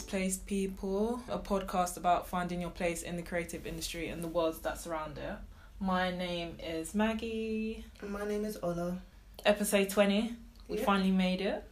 [0.00, 4.58] Displaced People, a podcast about finding your place in the creative industry and the worlds
[4.58, 5.32] that surround it.
[5.80, 7.82] My name is Maggie.
[8.02, 8.98] And my name is Ola.
[9.46, 10.34] Episode 20.
[10.68, 10.84] We Yep.
[10.84, 11.64] finally made it.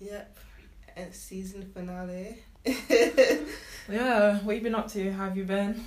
[0.00, 0.38] Yep.
[0.94, 2.38] And season finale.
[3.88, 5.10] Yeah, what you been up to?
[5.12, 5.84] How have you been?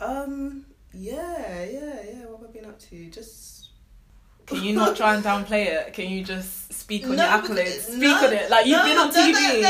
[0.00, 0.66] um.
[0.92, 1.62] Yeah.
[1.62, 2.02] Yeah.
[2.02, 2.26] Yeah.
[2.26, 3.10] What have I been up to?
[3.10, 3.55] Just.
[4.46, 5.92] Can you not try and downplay it?
[5.92, 7.80] Can you just speak on No, your accolades?
[7.82, 8.50] Speak no, on it.
[8.50, 9.62] Like you've no, been on TV.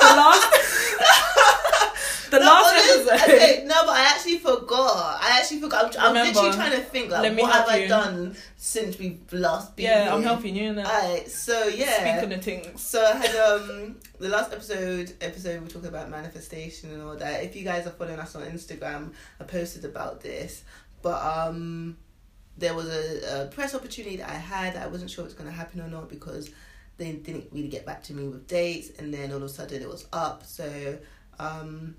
[0.00, 0.46] The last
[2.30, 3.32] The No, last episode.
[3.34, 5.20] Okay, no, but I actually forgot.
[5.22, 5.96] I actually forgot.
[5.98, 7.88] I'm, I'm literally trying to think like Let me what have help I you.
[7.88, 10.84] done since we last been Yeah, I'm helping you now.
[10.90, 12.00] Alright, so yeah.
[12.00, 12.80] Speak on the things.
[12.82, 17.44] So I had um the last episode episode we talked about manifestation and all that.
[17.44, 20.64] If you guys are following us on Instagram, I posted about this.
[21.02, 21.98] But um
[22.56, 24.76] there was a, a press opportunity that I had.
[24.76, 26.50] I wasn't sure it was gonna happen or not because
[26.96, 29.82] they didn't really get back to me with dates and then all of a sudden
[29.82, 30.44] it was up.
[30.46, 30.98] So
[31.38, 31.96] um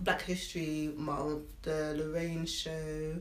[0.00, 3.16] Black History Month, the Lorraine show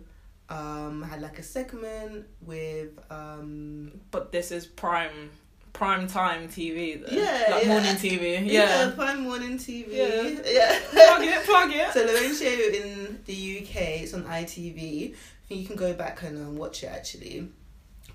[0.49, 5.31] um had like a segment with um But this is prime
[5.73, 7.15] prime time TV though.
[7.15, 7.69] Yeah, Like yeah.
[7.69, 8.45] morning TV.
[8.45, 8.91] yeah, Yeah.
[8.95, 9.87] Prime Morning TV.
[9.89, 10.21] Yeah.
[10.45, 10.79] yeah.
[10.91, 11.93] plug it, plug it.
[11.93, 15.15] So Lorraine Show in the UK, it's on ITV.
[15.49, 17.49] You can go back and um, watch it actually.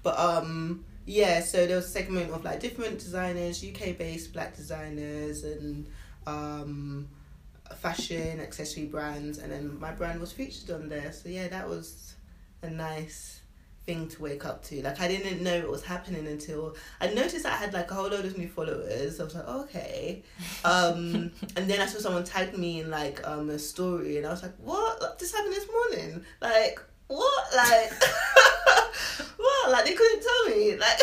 [0.03, 4.55] But um yeah, so there was a segment of like different designers, UK based black
[4.57, 5.87] designers and
[6.27, 7.09] um
[7.77, 11.13] fashion, accessory brands and then my brand was featured on there.
[11.13, 12.15] So yeah, that was
[12.63, 13.41] a nice
[13.85, 14.83] thing to wake up to.
[14.83, 18.09] Like I didn't know it was happening until I noticed I had like a whole
[18.09, 19.19] load of new followers.
[19.19, 20.23] I was like, okay.
[20.65, 24.31] Um and then I saw someone tag me in like um a story and I
[24.31, 25.19] was like, What?
[25.19, 26.25] This happened this morning?
[26.41, 27.45] Like what?
[27.57, 27.93] Like
[29.37, 29.71] what?
[29.71, 30.77] Like they couldn't tell me.
[30.77, 31.01] Like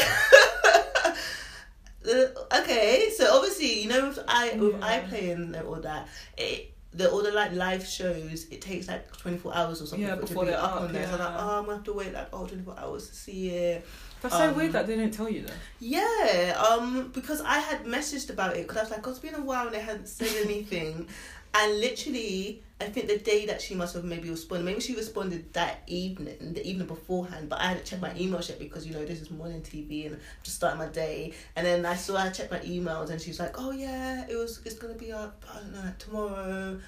[2.61, 5.01] okay, so obviously, you know with I with Yeah.
[5.01, 9.37] iPlay and all that, it the all the like live shows, it takes like twenty
[9.37, 11.05] four hours or something Yeah, for before to be they're up up, on there.
[11.07, 13.85] So like, oh, I'm gonna have to wait like oh 24 hours to see it.
[14.21, 15.53] That's so um, weird that they didn't tell you though.
[15.79, 19.35] Yeah, um, because I had messaged about it because I was like, oh, it's been
[19.35, 21.07] a while and they hadn't said anything.
[21.53, 25.51] and literally, I think the day that she must have maybe responded, maybe she responded
[25.53, 29.03] that evening, the evening beforehand, but I hadn't checked my emails yet because, you know,
[29.03, 31.33] this is morning TV and I'm just starting my day.
[31.57, 34.61] And then I saw, I checked my emails and she's like, oh, yeah, it was,
[34.65, 36.79] it's going to be up, I don't know, like tomorrow,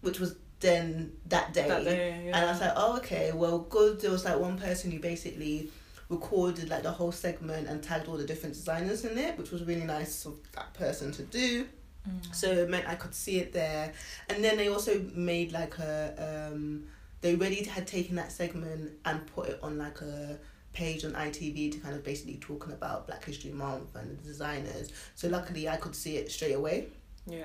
[0.00, 1.68] which was then that day.
[1.68, 2.36] That day, yeah.
[2.36, 4.00] And I was like, oh, okay, well, good.
[4.00, 5.68] There was like one person who basically
[6.08, 9.64] recorded like the whole segment and tagged all the different designers in it, which was
[9.64, 11.66] really nice of that person to do.
[12.08, 12.34] Mm.
[12.34, 13.92] So it meant I could see it there.
[14.28, 16.84] And then they also made like a, um,
[17.20, 20.38] they already had taken that segment and put it on like a
[20.72, 24.90] page on ITV to kind of basically talking about Black History Month and the designers.
[25.14, 26.88] So luckily I could see it straight away
[27.26, 27.44] yeah.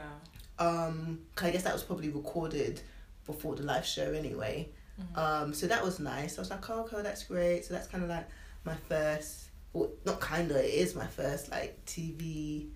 [0.59, 2.81] um 'cause I guess that was probably recorded
[3.25, 4.69] before the live show anyway.
[4.99, 5.17] Mhm.
[5.17, 6.37] Um, so that was nice.
[6.37, 7.65] I was like, oh, okay, that's great.
[7.65, 8.27] So that's kind of like
[8.65, 12.67] my first, well, not kind of, it is my first like TV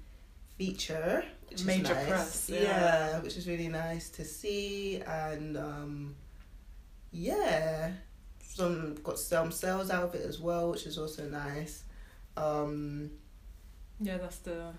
[0.57, 2.07] feature, which Major is nice.
[2.07, 2.59] press, yeah.
[2.61, 3.19] yeah.
[3.19, 6.15] which is really nice to see, and um,
[7.11, 7.91] yeah,
[8.39, 11.83] some got some sales out of it as well, which is also nice.
[12.37, 13.11] Um,
[13.99, 14.71] Yeah, that's the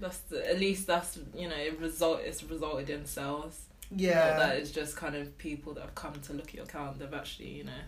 [0.00, 3.66] that's the at least that's you know, it result it's resulted in sales.
[3.94, 6.98] yeah, that it's just kind of people that have come to look at your account,
[6.98, 7.82] they've actually, you know,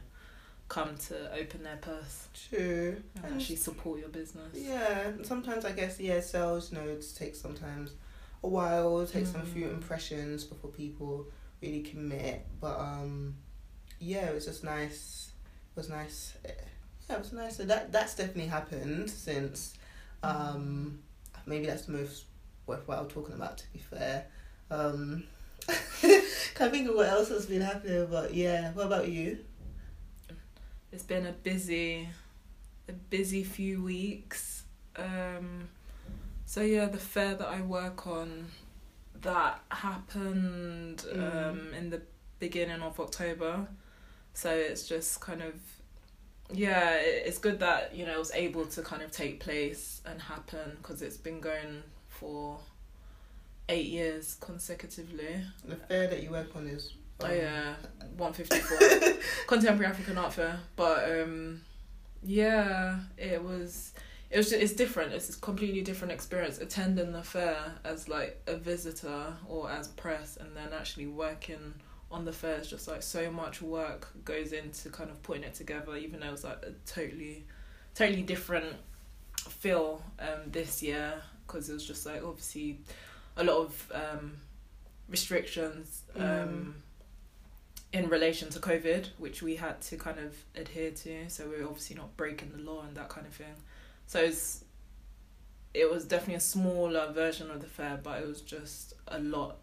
[0.74, 2.96] come to open their purse true.
[3.16, 4.52] and And actually support your business.
[4.54, 7.92] Yeah, sometimes I guess yeah, sales it takes sometimes
[8.42, 9.74] a while, it takes some few Mm.
[9.74, 11.26] impressions before people
[11.62, 12.44] really commit.
[12.60, 13.36] But um,
[14.00, 15.30] yeah, it was just nice.
[15.72, 16.34] It was nice.
[17.08, 17.56] Yeah, it was nice.
[17.56, 19.74] So that that's definitely happened since.
[20.22, 21.00] Um,
[21.47, 22.24] maybe that's the most
[22.66, 23.59] worthwhile talking about.
[23.59, 24.27] To be fair,
[24.70, 25.24] um,
[26.54, 28.06] can't think of what else has been happening.
[28.10, 29.38] But yeah, what about you?
[30.94, 32.08] It's been a busy
[32.88, 34.62] a busy few weeks.
[34.94, 35.68] Um
[36.46, 38.46] so yeah, the fair that I work on
[39.22, 41.50] that happened Mm.
[41.50, 42.00] um in the
[42.38, 43.66] beginning of October.
[44.34, 45.54] So it's just kind of
[46.52, 50.22] yeah, it's good that you know it was able to kind of take place and
[50.22, 52.60] happen because it's been going for
[53.68, 55.42] eight years consecutively.
[55.64, 56.92] The fair that you work on is.
[57.21, 57.75] Oh um, yeah,
[58.16, 58.78] one fifty four
[59.47, 60.59] contemporary African art fair.
[60.77, 61.61] But um,
[62.22, 63.93] yeah, it was.
[64.31, 64.53] It was.
[64.53, 65.13] It's different.
[65.13, 70.37] It's a completely different experience attending the fair as like a visitor or as press,
[70.37, 71.75] and then actually working
[72.11, 72.57] on the fair.
[72.57, 75.97] Is just like so much work goes into kind of putting it together.
[75.97, 77.45] Even though it was like a totally,
[77.95, 78.77] totally different
[79.49, 81.13] feel um this year
[81.47, 82.78] because it was just like obviously
[83.37, 84.33] a lot of um
[85.09, 86.72] restrictions um, Mm.
[87.94, 91.30] In relation to COVID, which we had to kind of adhere to.
[91.30, 93.54] So we are obviously not breaking the law and that kind of thing.
[94.08, 94.64] So it's,
[95.72, 99.58] it was definitely a smaller version of the fair, but it was just a lot,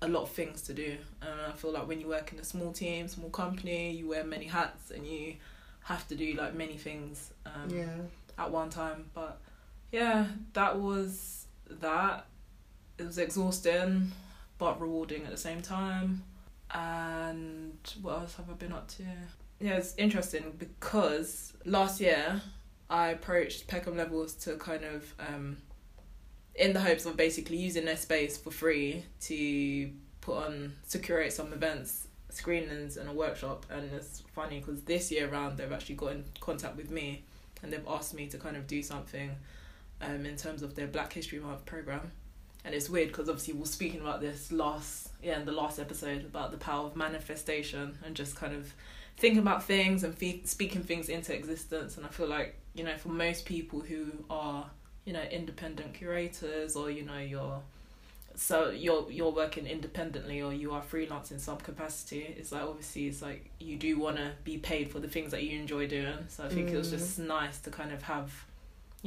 [0.00, 0.96] a lot of things to do.
[1.20, 4.24] And I feel like when you work in a small team, small company, you wear
[4.24, 5.34] many hats and you
[5.84, 7.34] have to do like many things.
[7.44, 7.98] Um, yeah.
[8.38, 9.10] at one time.
[9.12, 9.38] But
[9.92, 12.26] yeah, that was that.
[12.96, 14.12] It was exhausting,
[14.56, 16.22] but rewarding at the same time.
[16.74, 19.04] And what else have I been up to?
[19.60, 22.42] Yeah, it's interesting because last year
[22.90, 25.56] I approached Peckham Levels to kind of, um,
[26.54, 29.90] in the hopes of basically using their space for free to
[30.20, 33.64] put on, to curate some events, screenings, and a workshop.
[33.70, 37.24] And it's funny because this year round they've actually got in contact with me
[37.62, 39.30] and they've asked me to kind of do something
[40.02, 42.12] um, in terms of their Black History Month program.
[42.66, 45.78] And it's weird because obviously we are speaking about this last, yeah, in the last
[45.78, 48.74] episode about the power of manifestation and just kind of
[49.16, 51.96] thinking about things and fe- speaking things into existence.
[51.96, 54.66] And I feel like, you know, for most people who are,
[55.04, 57.60] you know, independent curators or, you know, you're
[58.34, 63.06] so you're you're working independently or you are freelance in some capacity it's like obviously
[63.06, 66.18] it's like you do want to be paid for the things that you enjoy doing
[66.28, 66.98] so i think it was Mm.
[66.98, 68.30] just nice to kind of have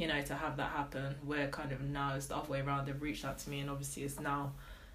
[0.00, 2.86] you know to have that happen where kind of now it's the other way around
[2.86, 4.52] they've reached out to me and obviously it's now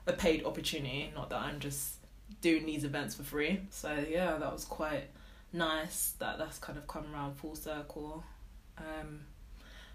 [0.08, 1.96] a paid opportunity not that i'm just
[2.42, 3.62] doing these events for free.
[3.70, 5.10] So yeah that was quite
[5.54, 8.24] nice that that's kind of come around full circle.
[8.78, 9.22] Um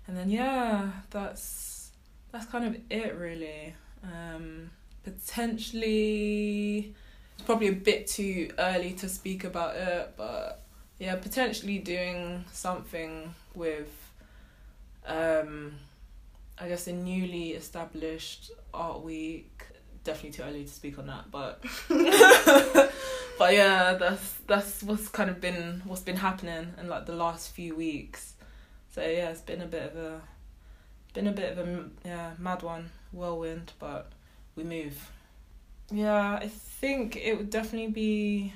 [0.06, 1.90] and then yeah that's
[2.32, 3.74] that's kind of it really.
[4.02, 4.70] Um
[5.02, 6.94] potentially
[7.34, 10.62] it's probably a bit too early to speak about it but
[10.98, 13.99] yeah potentially doing something with
[15.06, 15.72] um
[16.58, 19.64] i guess a newly established art week
[20.04, 21.62] definitely too early to speak on that but
[23.38, 27.52] but yeah that's that's what's kind of been what's been happening in like the last
[27.52, 28.34] few weeks.
[28.90, 30.20] So yeah it's been a bit of a
[31.14, 34.12] been a bit of a yeah mad one whirlwind but
[34.56, 35.10] we move.
[35.90, 38.52] Yeah i think it would definitely be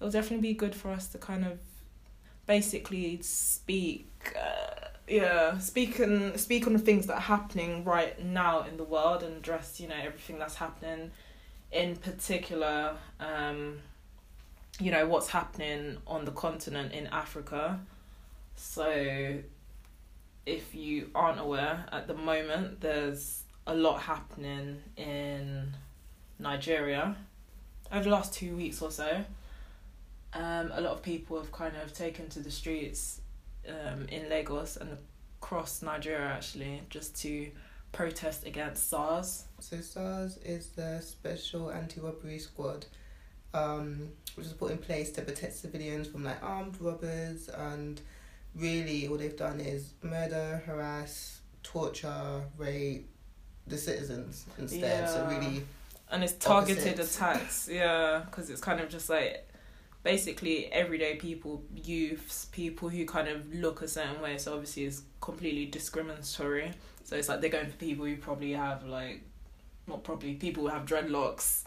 [0.00, 1.58] it will definitely be good for us to kind of
[2.46, 4.69] basically speak uh,
[5.10, 6.00] yeah speak
[6.36, 9.88] speak on the things that are happening right now in the world and address you
[9.88, 11.10] know everything that's happening
[11.72, 13.78] in particular um
[14.78, 17.80] you know what's happening on the continent in africa.
[18.54, 19.38] So
[20.46, 25.74] if you aren't aware at the moment there's a lot happening in
[26.38, 27.16] nigeria.
[27.92, 29.24] Over the last two weeks or so
[30.32, 33.19] um, a lot of people have kind of taken to the streets
[33.70, 34.96] um, in Lagos and
[35.40, 37.50] across Nigeria actually just to
[37.92, 39.44] protest against SARS.
[39.58, 42.86] So SARS is the Special Anti-Robbery Squad,
[43.54, 48.00] um, which was put in place to protect civilians from like armed robbers and
[48.54, 53.08] really all they've done is murder, harass, torture, rape
[53.66, 55.08] the citizens instead.
[55.08, 55.62] So really,
[56.10, 57.16] and it's targeted Opposites.
[57.16, 59.49] attacks yeah because it's kind of just like
[60.02, 65.02] basically everyday people youths people who kind of look a certain way so obviously it's
[65.20, 66.72] completely discriminatory
[67.04, 69.22] so it's like they're going for people who probably have like
[69.86, 71.64] not probably people who have dreadlocks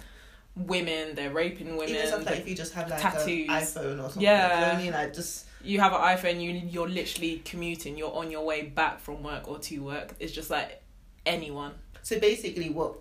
[0.56, 3.48] women they're raping women even stuff like if you just have like tattoos.
[3.50, 4.60] an iPhone or something, Yeah.
[4.60, 4.94] you know I mean?
[4.94, 9.00] Like just you have an iPhone, you you're literally commuting, you're on your way back
[9.00, 10.14] from work or to work.
[10.20, 10.82] It's just like
[11.26, 11.72] anyone.
[12.04, 12.96] So basically, what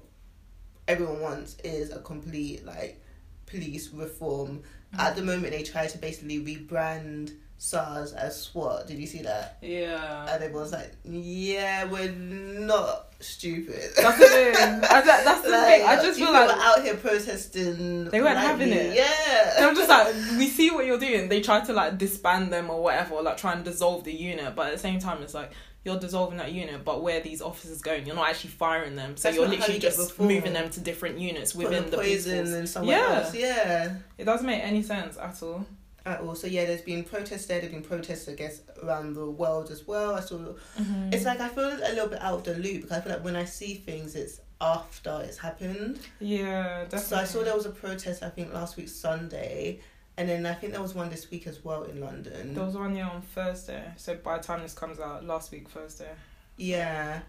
[0.88, 3.02] everyone wants is a complete like
[3.46, 4.62] police reform.
[4.98, 7.32] At the moment, they try to basically rebrand
[7.62, 8.88] SARS as SWAT.
[8.88, 9.58] Did you see that?
[9.62, 10.26] Yeah.
[10.28, 14.52] And everyone's like, "Yeah, we're not stupid." That's the thing.
[14.80, 15.86] That, that's the thing.
[15.86, 18.06] I just feel like were out here protesting.
[18.06, 18.96] They weren't having it.
[18.96, 19.66] Yeah.
[19.66, 21.28] I'm just like we see what you're doing.
[21.28, 24.56] They try to like disband them or whatever, or like try and dissolve the unit.
[24.56, 25.52] But at the same time, it's like
[25.84, 28.06] you're dissolving that unit, but where are these officers going?
[28.06, 31.18] You're not actually firing them, so That's you're literally you just moving them to different
[31.18, 33.14] units within the police poison and somewhere Yeah.
[33.24, 33.34] else.
[33.34, 33.94] Yeah.
[34.18, 35.66] It doesn't make any sense at all.
[36.06, 36.34] At all.
[36.34, 37.60] So yeah, there's been protests there.
[37.60, 40.14] There've been protests, I guess, around the world as well.
[40.14, 41.12] I saw Mm-hmm.
[41.12, 43.24] It's like I feel a little bit out of the loop because I feel like
[43.24, 45.98] when I see things, it's after it's happened.
[46.20, 46.98] yeah, definitely.
[47.00, 49.80] So I saw there was a protest I think last week Sunday,
[50.16, 52.54] and then I think there was one this week as well in London.
[52.54, 55.68] There was one year on Thursday, so by the time this comes out, last week
[55.68, 56.10] Thursday.
[56.56, 57.20] Yeah,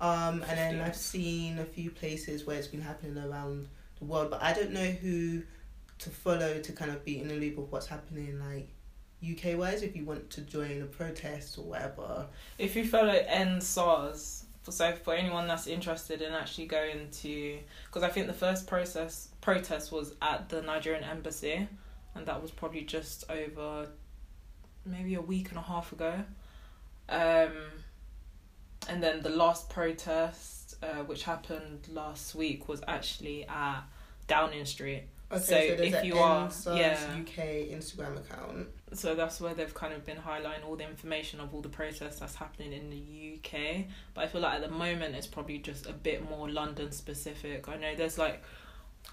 [0.00, 4.30] um, and then I've seen a few places where it's been happening around the world,
[4.30, 5.42] but I don't know who
[5.98, 8.68] to follow to kind of be in the loop of what's happening like
[9.22, 9.82] UK wise.
[9.82, 12.26] If you want to join a protest or whatever,
[12.58, 18.02] If you follow End SARS so for anyone that's interested in actually going to because
[18.02, 21.68] I think the first process protest was at the Nigerian embassy,
[22.16, 23.88] and that was probably just over
[24.84, 26.14] maybe a week and a half ago.
[27.08, 27.52] Um,
[28.88, 33.80] and then the last protest, uh, which happened last week, was actually at
[34.28, 35.04] Downing Street.
[35.30, 37.16] Okay, So so, if you are- yeah.
[37.20, 38.68] UK Instagram account.
[38.92, 42.20] So that's where they've kind of been highlighting all the information of all the protests
[42.20, 42.96] that's happening in the
[43.42, 43.88] UK.
[44.14, 47.68] But I feel like at the moment it's probably just a bit more London specific.
[47.68, 48.40] I know there's like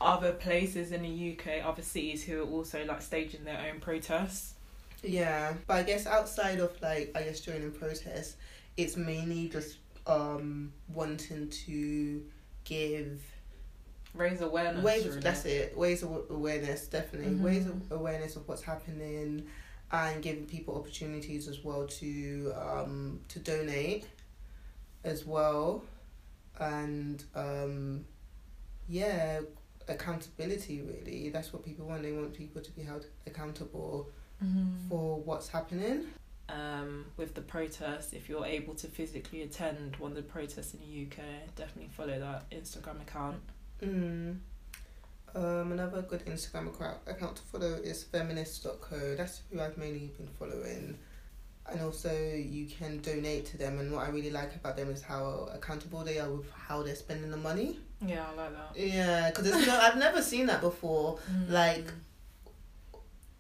[0.01, 4.53] other places in the UK, other cities who are also like staging their own protests.
[5.01, 8.35] Yeah, but I guess outside of like I guess joining protests,
[8.77, 12.23] it's mainly just um wanting to
[12.65, 13.21] give
[14.13, 14.83] Raise awareness.
[14.83, 15.19] ways really.
[15.21, 17.41] that's it ways of awareness definitely Mhm.
[17.41, 19.47] ways of awareness of what's happening
[19.91, 24.05] and giving people opportunities as well to um to donate
[25.03, 25.83] as well
[26.59, 28.05] and um
[28.88, 29.39] yeah
[29.87, 34.09] accountability really that's what people want they want people to be held accountable
[34.43, 34.89] Mhm.
[34.89, 36.07] for what's happening
[36.49, 40.81] um, with the protests, if you're able to physically attend one of the protests in
[40.81, 41.23] the UK,
[41.55, 43.37] definitely follow that Instagram account.
[43.81, 44.39] Mm.
[45.33, 49.15] Um, another good Instagram account, account to follow is feminist.co.
[49.15, 50.99] That's who I've mainly been following.
[51.72, 53.79] And also, you can donate to them.
[53.79, 56.96] And what I really like about them is how accountable they are with how they're
[56.96, 57.79] spending the money.
[58.05, 58.79] Yeah, I like that.
[58.79, 61.20] Yeah, because no, I've never seen that before.
[61.32, 61.51] Mm.
[61.51, 61.88] Like,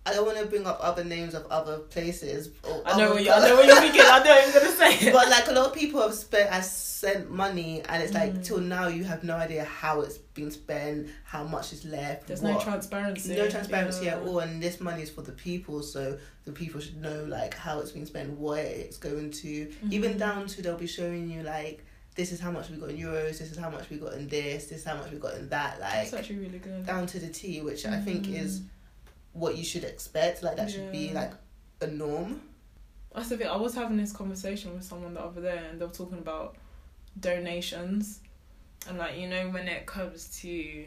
[0.05, 2.49] I don't want to bring up other names of other places.
[2.63, 4.01] Or I know other what you, I know what you're thinking.
[4.03, 5.11] I know what you're gonna say.
[5.13, 8.43] but like a lot of people have spent have sent money and it's like Mm.
[8.45, 12.41] till now you have no idea how it's been spent how much is left There's
[12.41, 13.35] what- no transparency.
[13.35, 14.15] no transparency Yeah.
[14.15, 17.53] at all and this money is for the people so the people should know like
[17.55, 20.19] how it's been spent where it's going to even Mhm.
[20.19, 21.83] down to they'll be showing you like
[22.15, 24.27] this is how much we got in euros this is how much we got in
[24.29, 26.85] this this is how much we got in that like That's actually really good.
[26.85, 28.61] down to the T which I think is
[29.33, 31.33] what you should expect like that should be like
[31.81, 32.41] a norm
[33.13, 33.47] That's the thing.
[33.47, 36.55] I was having this conversation with someone the other day, and they were talking about
[37.19, 38.21] donations,
[38.87, 40.85] and like you know when it comes to,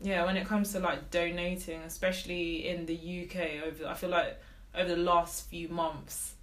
[0.00, 4.40] yeah, when it comes to like donating, especially in the UK, over I feel like
[4.74, 6.34] over the last few months,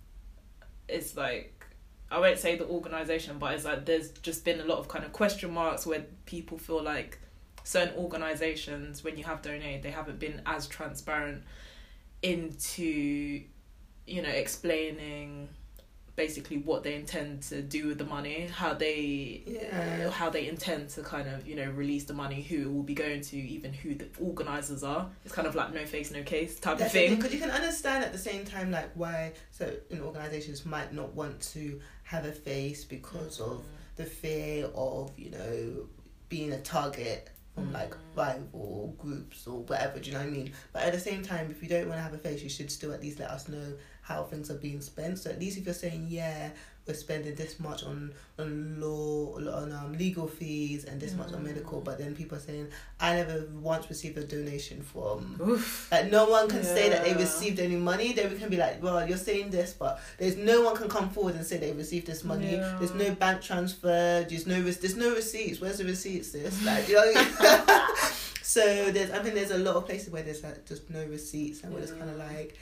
[0.88, 1.66] it's like
[2.12, 5.04] I won't say the organisation, but it's like there's just been a lot of kind
[5.06, 7.20] of question marks where people feel like
[7.66, 11.44] certain organisations, when you have donated, they haven't been as transparent
[12.22, 13.44] into
[14.08, 15.50] you know, explaining
[16.16, 20.10] basically what they intend to do with the money, how they Yeah.
[20.10, 22.94] how they intend to kind of, you know, release the money, who it will be
[22.94, 25.10] going to, even who the organisers are.
[25.26, 27.16] It's kind of like no face, no case type of thing.
[27.16, 31.42] because you can understand at the same time like why certain organizations might not want
[31.54, 33.64] to have a face because of mm.
[33.98, 35.88] the fear of you know
[36.30, 40.00] being a target from like rival groups or whatever.
[40.00, 40.52] Do you know what I mean?
[40.74, 42.70] But at the same time, if you don't want to have a face, you should
[42.70, 43.74] still at least let us know
[44.06, 45.18] how things are being spent.
[45.20, 46.50] So at least if you're saying yeah,
[46.88, 51.44] we're spending this much on on law on um, legal fees and this much on
[51.44, 51.84] medical, Mm.
[51.84, 52.68] but then people are saying
[53.00, 55.90] I never once received a donation from Oof.
[55.92, 58.14] like no one can say that they received any money.
[58.14, 61.10] Then we can be like, well, you're saying this, but there's no one can come
[61.10, 62.54] forward and say they received this money.
[62.58, 62.76] Yeah.
[62.78, 64.24] There's no bank transfer.
[64.30, 65.60] There's no there's no receipts.
[65.60, 66.30] Where's the receipts?
[66.32, 67.12] This like you know.
[67.16, 67.90] I mean?
[68.44, 71.64] so there's I think there's a lot of places where there's like just no receipts
[71.64, 72.56] and where it's kind of like.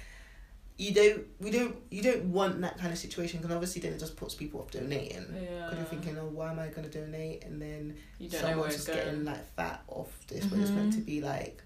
[0.77, 4.00] You don't, we don't, you don't want that kind of situation because obviously then it
[4.00, 5.25] just puts people off donating.
[5.34, 5.70] Yeah.
[5.70, 7.44] Because you're thinking, oh, why am I going to donate?
[7.44, 10.62] And then you don't know where someone's it's just getting like fat off this when
[10.62, 11.06] it's meant to Mhm.
[11.06, 11.62] be like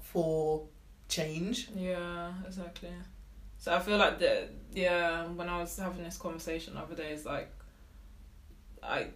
[0.00, 0.66] for
[1.08, 1.68] change.
[1.74, 2.90] Yeah, exactly.
[3.58, 7.12] So I feel like the yeah, when I was having this conversation the other day,
[7.12, 7.50] it's like
[8.82, 9.08] I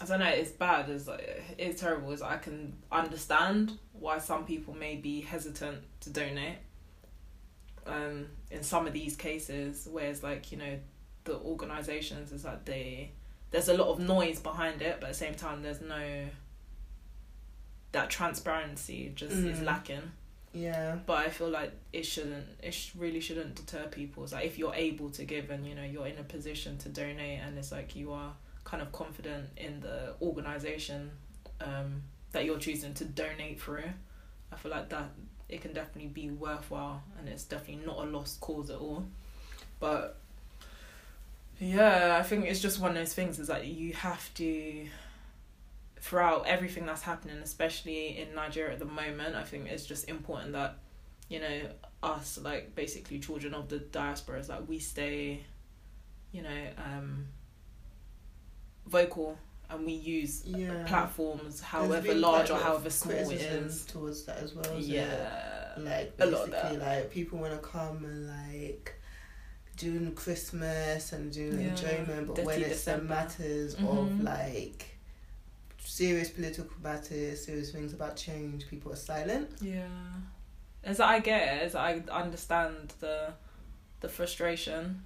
[0.00, 4.44] I don't know, it's bad, it's like it's terrible, is I can understand why some
[4.44, 6.56] people may be hesitant to donate.
[7.86, 10.78] Um in some of these cases where it's like, you know,
[11.24, 13.12] the organisations is like they
[13.50, 16.26] there's a lot of noise behind it, but at the same time there's no
[17.92, 19.64] that transparency just is Mm.
[19.64, 20.12] lacking
[20.52, 20.98] Yeah.
[21.06, 24.58] but I feel like it shouldn't it sh- really shouldn't deter people it's like if
[24.58, 27.72] you're able to give and you know you're in a position to donate and it's
[27.72, 28.32] like you are
[28.64, 31.10] kind of confident in the organization
[31.60, 33.90] um that you're choosing to donate through
[34.52, 35.10] I feel like that
[35.50, 39.04] it can definitely be worthwhile and it's definitely not a lost cause at all.
[39.78, 40.16] But
[41.58, 44.86] yeah I think it's just one of those things is that you have to
[46.00, 50.52] throughout everything that's happening, especially in Nigeria at the moment, I think it's just important
[50.52, 50.78] that,
[51.28, 51.60] you know,
[52.02, 55.44] us like basically children of the diaspora is like we stay,
[56.32, 57.26] you know, um
[58.86, 59.38] vocal
[59.70, 60.84] and we use yeah.
[60.86, 63.84] platforms, however large or a lot of however small it is.
[63.86, 64.64] towards that as well.
[64.76, 64.80] it?
[64.82, 65.72] Yeah.
[65.78, 68.94] like A lot of basically like people want to come and like
[69.76, 71.68] doing Christmas and doing Yeah.
[71.68, 73.98] enjoyment, but Dirty when it's the matters Mhm.
[73.98, 74.86] of like
[75.82, 79.50] serious political matters, serious things about change, people are silent.
[79.60, 79.88] Yeah.
[80.84, 83.32] As I get it, as I understand the
[84.00, 85.04] the frustration,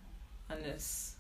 [0.49, 1.14] and it's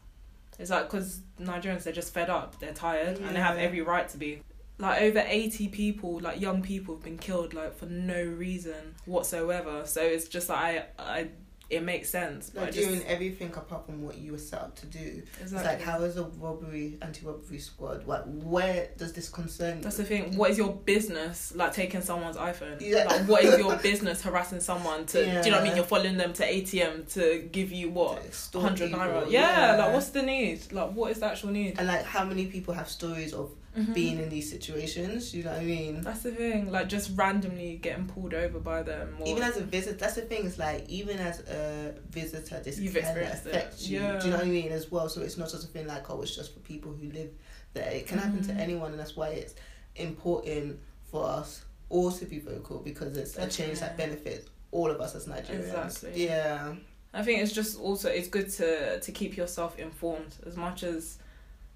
[0.58, 4.08] it's like because Nigerians they're just fed up, they're tired, and they have every right
[4.08, 4.42] to be.
[4.78, 9.82] Like over eighty people, like young people, have been killed like for no reason whatsoever.
[9.86, 11.28] So it's just like I, I
[11.70, 12.50] it makes sense.
[12.50, 15.22] But Like just, doing everything apart from what you were set up to do.
[15.40, 18.06] It's like how is a robbery anti-robbery squad?
[18.06, 19.80] Like where does this concern?
[19.80, 20.36] That's the thing.
[20.36, 22.80] What is your business like taking someone's iPhone?
[22.80, 23.04] Yeah.
[23.04, 25.24] Like, what is your business harassing someone to?
[25.24, 25.76] Do you know what I mean?
[25.76, 28.22] You're following them to ATM to give you what
[28.54, 29.30] hundred naira.
[29.30, 30.72] Yeah, like what's the need?
[30.72, 31.78] Like what is the actual need?
[31.78, 33.94] and like how many people have stories of Mhm.
[33.94, 35.34] being in these situations?
[35.34, 36.00] You know what I mean?
[36.02, 36.70] That's the thing.
[36.70, 39.16] Like just randomly getting pulled over by them.
[39.20, 40.46] Or, even as a visitor, that's the thing.
[40.46, 43.50] It's like even as a visitor, this You've can experienced it.
[43.54, 44.00] affect you.
[44.00, 44.18] Yeah.
[44.18, 44.70] Do you know what I mean?
[44.72, 47.10] As well, so it's not just a thing like oh, it's just for people who
[47.10, 47.30] live
[47.72, 47.90] there.
[47.90, 48.58] It can happen to Mhm.
[48.60, 49.54] anyone, and that's why it's
[49.96, 50.78] important
[51.10, 55.14] for us all to be vocal because it's a change that benefits all of us
[55.14, 55.60] as Nigerians.
[55.90, 56.24] Exactly.
[56.26, 56.74] Yeah.
[57.12, 61.18] I think it's just also it's good to to keep yourself informed as much as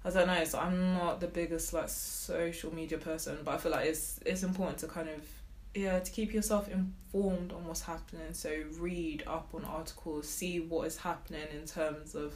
[0.05, 0.43] I don't know.
[0.45, 4.43] So I'm not the biggest like social media person, but I feel like it's it's
[4.43, 5.21] important to kind of
[5.75, 8.33] yeah to keep yourself informed on what's happening.
[8.33, 12.33] So read up on articles, see what is happening in terms of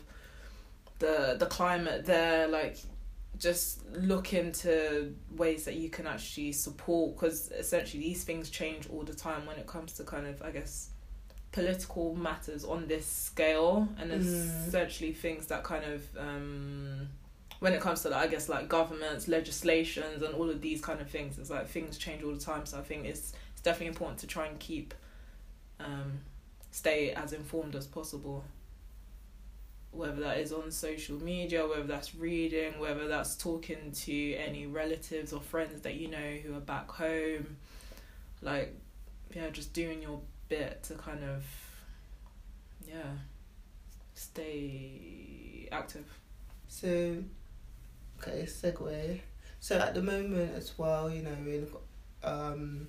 [0.99, 2.77] the the climate there, like
[3.39, 9.03] just look into ways that you can actually support because essentially these things change all
[9.03, 10.89] the time when it comes to kind of I guess
[11.51, 14.67] political matters on this scale and Mm.
[14.67, 17.07] essentially things that kind of um
[17.63, 20.99] when it comes to like, I guess like governments, legislations and all of these kind
[20.99, 22.65] of things, it's like things change all the time.
[22.65, 24.93] So I think it's it's definitely important to try and keep
[25.79, 26.19] um
[26.71, 28.43] stay as informed as possible.
[29.91, 35.31] Whether that is on social media, whether that's reading, whether that's talking to any relatives
[35.31, 37.55] or friends that you know who are back home,
[38.41, 38.75] like
[39.33, 41.45] yeah, just doing your bit to kind of
[42.85, 43.13] yeah
[44.15, 46.05] stay active.
[46.67, 47.23] So,
[48.27, 49.19] okay, segue.
[49.59, 51.67] So at the moment as well, you know, in
[52.23, 52.87] um,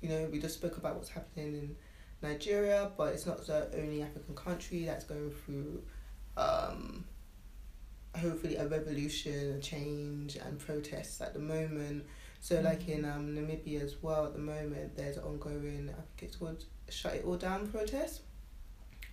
[0.00, 1.76] you know, we just spoke about what's happening in
[2.22, 5.82] Nigeria, but it's not the only African country that's going through,
[6.36, 7.04] um,
[8.16, 12.04] hopefully a revolution, a change, and protests at the moment.
[12.40, 16.36] So like in um Namibia as well, at the moment, there's ongoing, I think it's
[16.36, 18.22] called "Shut It All Down" protest.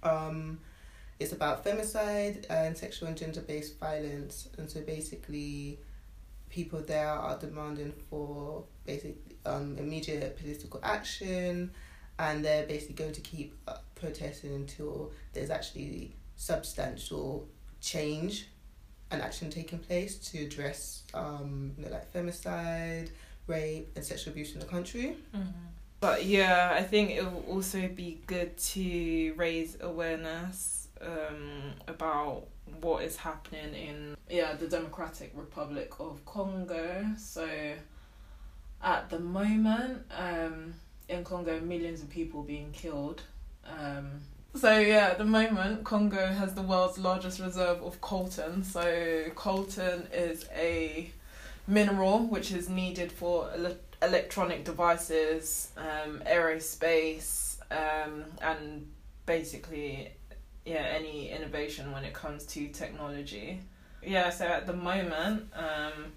[0.04, 0.60] Um,
[1.22, 5.80] it's about femicide and sexual and gender based violence, and so basically,
[6.50, 11.72] people there are demanding for basic um immediate political action,
[12.18, 17.48] and they're basically going to keep uh, protesting until there's actually substantial
[17.82, 18.48] change
[19.12, 23.10] and action taking place to address um you know like femicide,
[23.46, 25.18] rape, and sexual abuse in the country.
[26.00, 32.48] But yeah, I think it will also be good to raise awareness um, about
[32.80, 37.06] what is happening in yeah the Democratic Republic of Congo.
[37.18, 37.48] So
[38.84, 40.74] at the moment, um,
[41.10, 43.22] in Congo, millions of people being killed.
[43.66, 44.22] Um,
[44.56, 48.66] so yeah, at the moment, Congo has the world's largest reserve of coltan.
[48.66, 51.12] So coltan is a
[51.68, 58.88] mineral which is needed for ele- electronic devices, um, aerospace, um, and
[59.26, 60.12] basically,
[60.65, 63.62] yeah, any innovation when it comes to technology.
[64.04, 66.12] Yeah, so at the moment, um,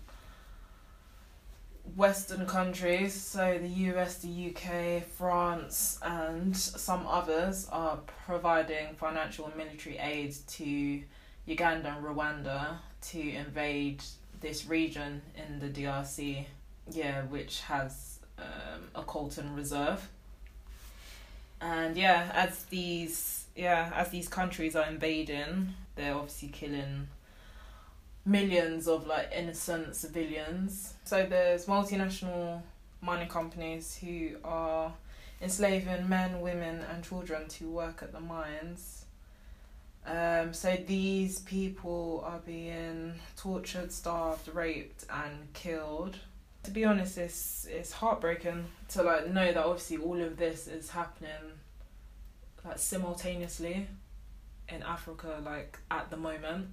[1.96, 9.56] Western countries, so the US, the UK, France, and some others are providing financial and
[9.56, 11.02] military aid to
[11.46, 12.78] Uganda and Rwanda
[13.10, 14.02] to invade
[14.40, 16.44] this region in the DRC,
[16.90, 20.08] yeah, which has um, a coltan reserve.
[21.60, 27.08] And yeah, as these yeah, as these countries are invading, they're obviously killing
[28.24, 30.94] millions of like innocent civilians.
[31.04, 32.62] So there's multinational
[33.00, 34.92] mining companies who are
[35.40, 39.04] enslaving men, women, and children to work at the mines.
[40.06, 46.18] Um, so these people are being tortured, starved, raped, and killed.
[46.64, 50.90] To be honest, it's it's heartbreaking to like know that obviously all of this is
[50.90, 51.52] happening
[52.64, 53.86] like simultaneously
[54.68, 56.68] in Africa, like at the moment.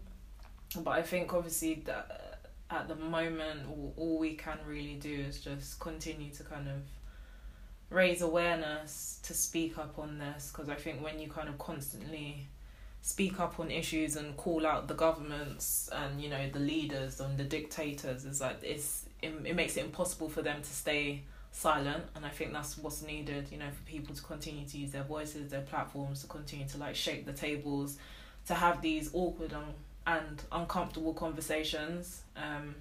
[0.77, 5.13] But I think obviously that uh, at the moment, all, all we can really do
[5.13, 6.75] is just continue to kind of
[7.89, 12.47] raise awareness to speak up on this because I think when you kind of constantly
[13.01, 17.37] speak up on issues and call out the governments and you know the leaders and
[17.37, 22.03] the dictators is like it's it, it makes it impossible for them to stay silent
[22.15, 25.03] and I think that's what's needed you know for people to continue to use their
[25.03, 27.97] voices their platforms to continue to like shake the tables
[28.47, 29.73] to have these awkward and,
[30.07, 32.73] and uncomfortable conversations um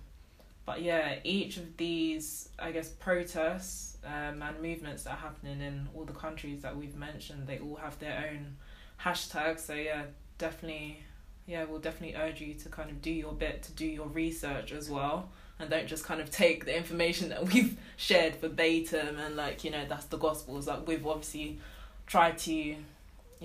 [0.64, 5.88] but yeah each of these I guess protests um, and movements that are happening in
[5.94, 8.56] all the countries that we've mentioned they all have their own
[9.04, 9.58] hashtag.
[9.58, 10.02] So yeah,
[10.38, 11.00] definitely,
[11.46, 14.72] yeah, we'll definitely urge you to kind of do your bit to do your research
[14.72, 19.36] as well, and don't just kind of take the information that we've shared verbatim and
[19.36, 20.66] like you know that's the gospels.
[20.66, 21.58] Like we've obviously
[22.06, 22.76] tried to, you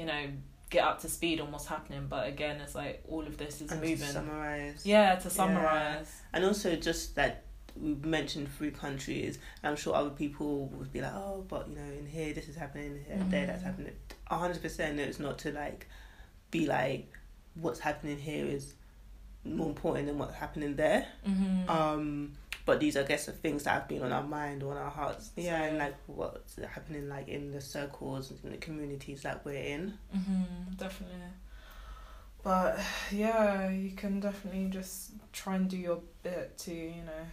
[0.06, 0.26] know,
[0.70, 3.72] get up to speed on what's happening, but again, it's like all of this is
[3.72, 3.98] and moving.
[3.98, 4.86] To summarize.
[4.86, 6.12] Yeah, to summarize.
[6.12, 6.38] Yeah.
[6.38, 7.44] And also just that
[7.80, 9.38] we've mentioned three countries.
[9.64, 12.56] I'm sure other people would be like, oh, but you know, in here this is
[12.56, 13.30] happening, here, mm-hmm.
[13.30, 13.94] there that's happening.
[14.28, 15.88] hundred percent, it's not to like
[16.52, 17.12] be like
[17.56, 18.74] what's happening here is
[19.46, 21.06] more important than what's happening there.
[21.28, 21.70] Mm-hmm.
[21.70, 22.32] Um,
[22.66, 24.90] but these, I guess, are things that have been on our mind or on our
[24.90, 25.30] hearts.
[25.36, 29.94] Yeah, and like what's happening, like in the circles and the communities that we're in.
[30.16, 31.18] Mm-hmm, definitely.
[32.44, 32.80] But
[33.12, 37.26] yeah, you can definitely just try and do your bit to, you know,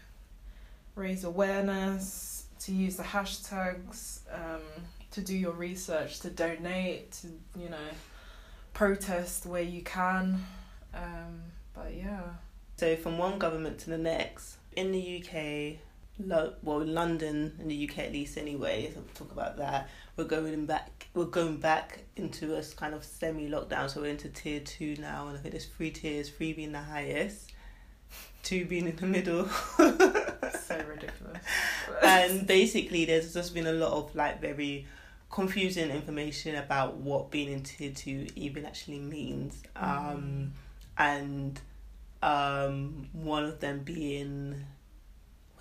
[0.95, 4.63] raise awareness, to use the hashtags, um,
[5.11, 7.77] to do your research, to donate, to you know,
[8.73, 10.45] protest where you can.
[10.95, 11.43] Um,
[11.75, 12.23] but yeah.
[12.77, 15.79] So from one government to the next, in the UK,
[16.19, 19.89] lo- well, London, in the UK at least anyway, so we'll talk about that.
[20.17, 21.09] We're going back.
[21.15, 25.29] We're going back into a kind of semi lockdown, so we're into tier two now,
[25.29, 27.53] and I think there's three tiers, three being the highest
[28.43, 29.47] two being in the middle.
[29.79, 31.39] so ridiculous.
[32.03, 34.87] and basically, there's just been a lot of like very
[35.31, 39.63] confusing information about what being in tier two even actually means.
[39.77, 40.53] Um.
[40.97, 41.61] And
[42.23, 44.65] um, one of them being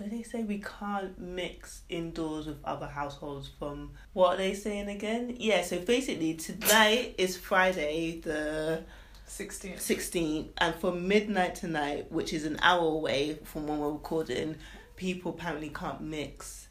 [0.02, 0.42] what did they say?
[0.42, 5.36] We can't mix indoors with other households from what are they saying again?
[5.38, 8.84] Yeah, so basically tonight is Friday the
[9.28, 9.78] 16.
[9.78, 10.50] 16.
[10.58, 14.56] And from midnight tonight, which is an hour away from when we're recording,
[14.96, 16.68] people apparently can't mix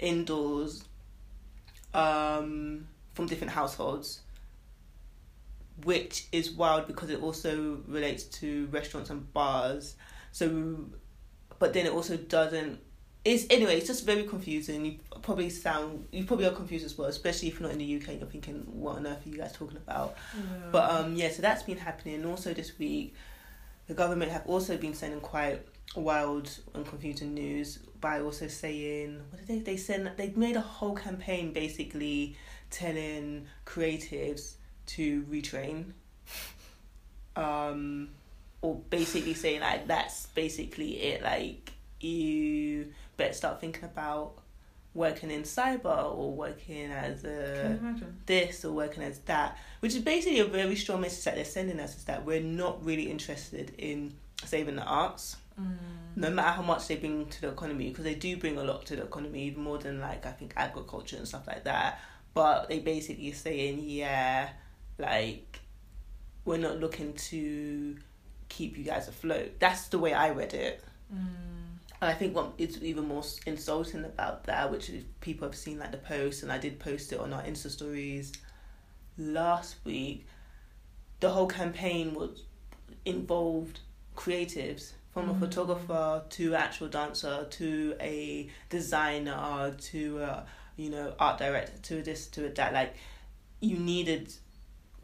[0.00, 0.84] indoors
[1.94, 4.20] um, from different households.
[5.82, 9.96] Which is wild because it also relates to restaurants and bars.
[10.30, 10.86] So,
[11.58, 12.80] but then it also doesn't
[13.24, 17.08] it's anyway it's just very confusing you probably sound you probably are confused as well
[17.08, 19.36] especially if you're not in the uk and you're thinking what on earth are you
[19.36, 20.42] guys talking about yeah.
[20.70, 23.14] but um yeah so that's been happening and also this week
[23.86, 25.62] the government have also been sending quite
[25.96, 30.60] wild and confusing news by also saying what did they they send they made a
[30.60, 32.36] whole campaign basically
[32.70, 34.54] telling creatives
[34.86, 35.92] to retrain
[37.36, 38.08] um
[38.62, 44.34] or basically saying like that's basically it like you better start thinking about
[44.94, 47.78] working in cyber or working as a
[48.26, 51.80] this or working as that, which is basically a very strong message that they're sending
[51.80, 55.36] us is that we're not really interested in saving the arts.
[55.60, 55.76] Mm.
[56.16, 58.86] No matter how much they bring to the economy, because they do bring a lot
[58.86, 62.00] to the economy, more than like I think agriculture and stuff like that.
[62.32, 64.50] But they basically saying, yeah,
[64.98, 65.60] like
[66.44, 67.96] we're not looking to
[68.48, 69.58] keep you guys afloat.
[69.58, 70.84] That's the way I read it.
[71.12, 71.78] Mm.
[72.00, 75.92] And I think what is even more insulting about that, which people have seen like
[75.92, 78.32] the post, and I did post it on our Insta stories
[79.16, 80.26] last week.
[81.20, 82.42] The whole campaign was
[83.04, 83.80] involved
[84.16, 85.36] creatives from mm.
[85.36, 92.02] a photographer to actual dancer to a designer to a you know art director to
[92.02, 92.94] this to a that like
[93.60, 94.32] you needed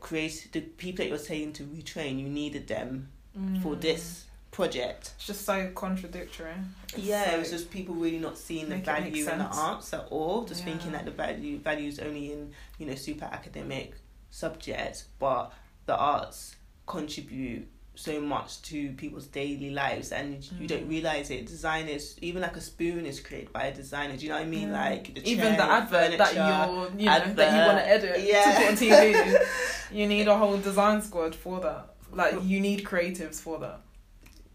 [0.01, 3.09] create the people that you're saying to retrain you needed them
[3.39, 3.63] mm.
[3.63, 5.13] for this project.
[5.17, 6.53] It's just so contradictory.
[6.95, 9.93] It's yeah, so it was just people really not seeing the value in the arts
[9.95, 10.45] at all.
[10.45, 10.73] Just yeah.
[10.73, 13.95] thinking that the value value is only in you know super academic
[14.31, 15.53] subjects, but
[15.87, 17.69] the arts contribute
[18.01, 20.61] so much to people's daily lives and mm.
[20.61, 20.91] you don't mm.
[20.91, 24.37] realize it designers even like a spoon is created by a designer do you know
[24.37, 24.89] what i mean yeah.
[24.89, 28.25] like the even the advert that you're you know advert, that you want to edit
[28.27, 28.45] yeah.
[28.45, 29.47] to put on tv
[29.93, 33.81] you need a whole design squad for that like you need creatives for that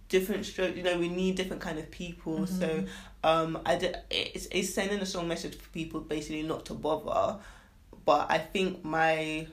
[0.10, 2.60] different stroke you know we need different kind of people mm-hmm.
[2.60, 2.84] so
[3.24, 7.38] um i did, it's, it's sending a strong message for people basically not to bother
[8.06, 9.46] but i think my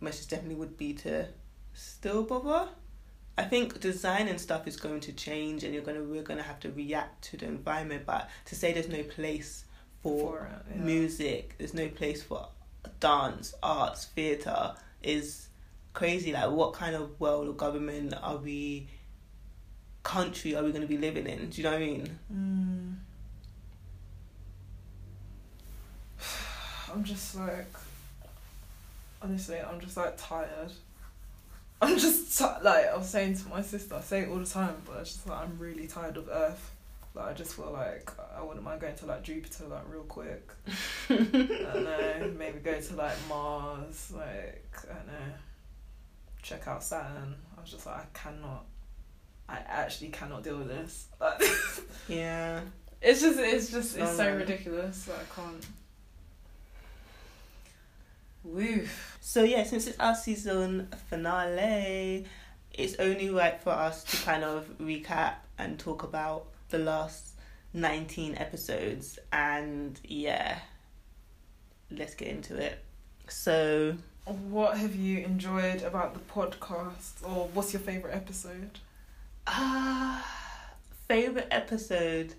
[0.00, 1.26] message definitely would be to
[1.74, 2.68] still bother
[3.38, 6.60] I think design and stuff is going to change, and you're gonna we're gonna have
[6.60, 8.04] to react to the environment.
[8.04, 9.64] But to say there's no place
[10.02, 10.82] for, For yeah.
[10.82, 12.48] music, there's no place for
[13.00, 15.48] dance, arts, theatre is
[15.94, 16.32] crazy.
[16.32, 18.88] Like, what kind of world or government are we?
[20.02, 21.48] Country are we going to be living in?
[21.48, 22.18] Do you know what I mean?
[22.34, 22.96] Mm.
[26.92, 27.72] I'm just like,
[29.22, 30.72] honestly, I'm just like tired.
[31.82, 34.76] I'm just like I was saying to my sister, I say it all the time,
[34.86, 36.70] but it's just like I'm really tired of Earth.
[37.14, 40.48] Like I just feel like I wouldn't mind going to like Jupiter like real quick.
[41.10, 45.34] I don't know, maybe go to like Mars, like I don't know,
[46.42, 47.34] check out Saturn.
[47.56, 48.64] I was just like I cannot,
[49.48, 51.08] I actually cannot deal with this.
[51.20, 51.42] Like,
[52.08, 52.60] Yeah.
[53.02, 55.08] it's just, it's just, it's so ridiculous.
[55.08, 55.66] Like, I can't.
[58.44, 58.86] Woo.
[59.20, 62.24] So yeah, since it's our season finale,
[62.72, 67.34] it's only right for us to kind of recap and talk about the last
[67.72, 69.18] nineteen episodes.
[69.32, 70.58] And yeah,
[71.90, 72.82] let's get into it.
[73.28, 78.78] So What have you enjoyed about the podcast, or what's your favorite episode?
[79.46, 80.24] Ah,
[81.08, 82.34] favorite episode.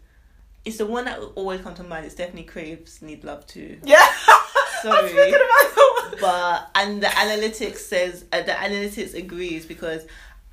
[0.65, 2.05] It's the one that will always come to mind.
[2.05, 3.79] It's definitely Creatives Need Love Too.
[3.83, 4.07] Yeah,
[4.83, 5.09] Sorry.
[5.09, 10.03] thinking about but and the analytics says uh, the analytics agrees because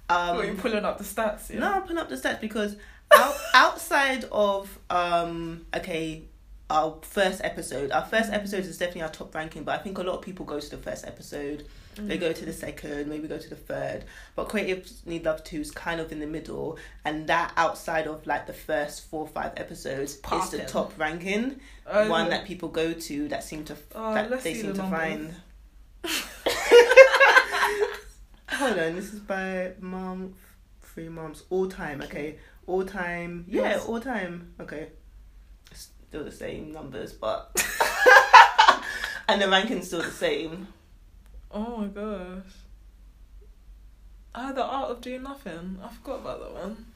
[0.08, 1.50] um What, you pulling up the stats?
[1.50, 1.60] Yeah?
[1.60, 2.76] no I'm putting up the stats because
[3.12, 6.24] out, outside of um okay
[6.68, 10.02] our first episode our first episode is definitely our top ranking but I think a
[10.02, 11.66] lot of people go to the first episode
[12.08, 14.04] they go to the second maybe go to the third
[14.36, 18.26] but Creative Need Love 2 is kind of in the middle and that outside of
[18.26, 22.68] like the first four or five episodes is the top ranking Oh, one that people
[22.68, 25.34] go to that seem to Oh, that they seem the to find
[28.50, 30.34] Hold on, this is by mom,
[30.82, 32.02] three moms, all time.
[32.02, 32.36] Okay,
[32.66, 33.44] all time.
[33.48, 33.86] Yeah, Yes.
[33.86, 34.54] all time.
[34.60, 34.88] Okay,
[35.72, 37.52] still the same numbers, but
[39.28, 40.68] and the ranking's still the same.
[41.50, 42.44] Oh my gosh.
[44.34, 45.78] Ah, the art of doing nothing.
[45.82, 46.86] I forgot about that one.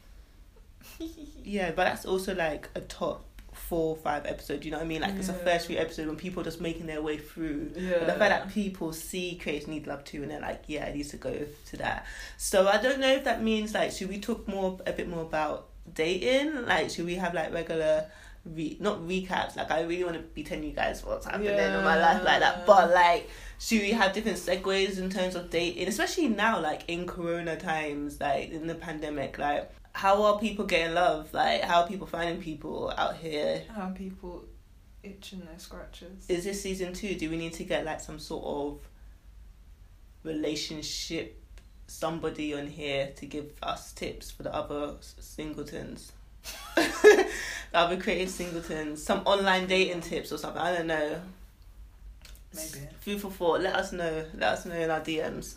[1.43, 4.64] Yeah, but that's also like a top four, five episode.
[4.64, 5.03] You know what I mean?
[5.03, 7.71] Like it's a first few episode when people are just making their way through.
[7.75, 7.99] Yeah.
[7.99, 10.93] But the fact that people see Create Need Love too, and they're like, yeah, I
[10.93, 11.35] need to go
[11.67, 12.07] to that.
[12.38, 15.23] So I don't know if that means like, should we talk more a bit more
[15.23, 16.67] about dating?
[16.67, 18.07] Like, should we have like regular,
[18.47, 19.57] re- not recaps?
[19.57, 22.40] Like, I really want to be telling you guys what's happening in my life like
[22.40, 22.67] that.
[22.67, 23.29] But like,
[23.64, 28.20] should we have different segues in terms of dating, especially now, like in Corona times,
[28.20, 29.70] like in the pandemic, like.
[29.96, 31.33] How are people getting love?
[31.33, 33.62] Like, how are people finding people out here?
[33.72, 34.44] How people
[35.05, 36.27] itching their scratches.
[36.29, 37.14] is this season two?
[37.14, 38.81] Do we need to get like some sort of
[40.24, 41.40] relationship
[41.87, 46.12] somebody on here to give us tips for the other singletons?
[46.74, 47.27] the
[47.72, 50.61] other creative singletons, some online dating tips or something.
[50.61, 51.20] I don't know.
[52.55, 52.87] Maybe.
[53.01, 53.61] Food for thought.
[53.61, 54.25] Let us know.
[54.35, 55.57] Let us know in our DMs.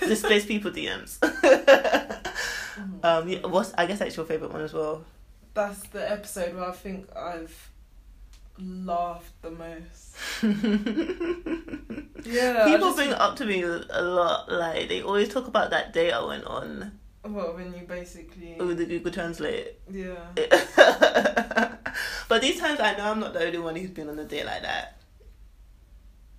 [0.00, 1.18] Displaced people DMs.
[3.02, 5.04] Um, yeah, what's I guess that's your favorite one as well.
[5.52, 7.70] That's the episode where I think I've
[8.56, 10.14] laughed the most.
[12.24, 12.66] Yeah.
[12.66, 14.50] People bring it up to me a lot.
[14.50, 16.92] Like they always talk about that day I went on
[17.24, 18.54] Well, when you basically.
[18.58, 19.74] with the Google Translate.
[19.90, 20.16] Yeah.
[22.28, 24.44] but these times I know I'm not the only one who's been on a day
[24.44, 24.97] like that.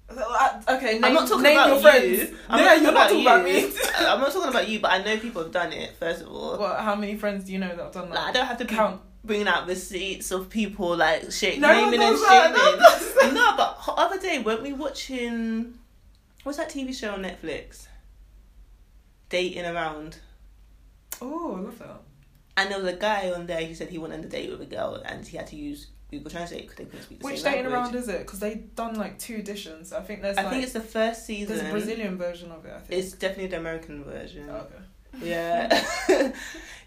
[0.10, 1.82] Uh, Okay, name, I'm not talking name about your you.
[2.17, 2.39] friends.
[2.50, 3.54] I'm yeah, not you're not talking about you.
[3.67, 3.74] me.
[3.98, 5.95] I'm not talking about you, but I know people have done it.
[6.00, 6.80] First of all, What?
[6.80, 8.15] How many friends do you know that have done that?
[8.15, 9.02] like I don't have to be count.
[9.24, 12.52] bringing out receipts of people like shit, No naming and does that,
[13.19, 13.34] no shaming.
[13.36, 15.76] No, but other day weren't we watching?
[16.43, 17.88] What's that TV show on Netflix?
[19.30, 20.17] Dating around.
[21.22, 22.02] Oh, I love that.
[22.58, 24.62] And there was a guy on there who said he went on a date with
[24.62, 27.41] a girl and he had to use Google Translate because they couldn't speak the Which
[27.41, 27.93] same dating language.
[27.93, 28.19] around is it?
[28.19, 29.93] Because they've done like two editions.
[29.93, 31.56] I think there's I like think it's the first season.
[31.56, 32.74] there's a Brazilian version of it.
[32.76, 33.00] I think.
[33.04, 34.48] It's definitely the American version.
[34.50, 34.76] Oh, okay.
[35.24, 35.67] Yeah.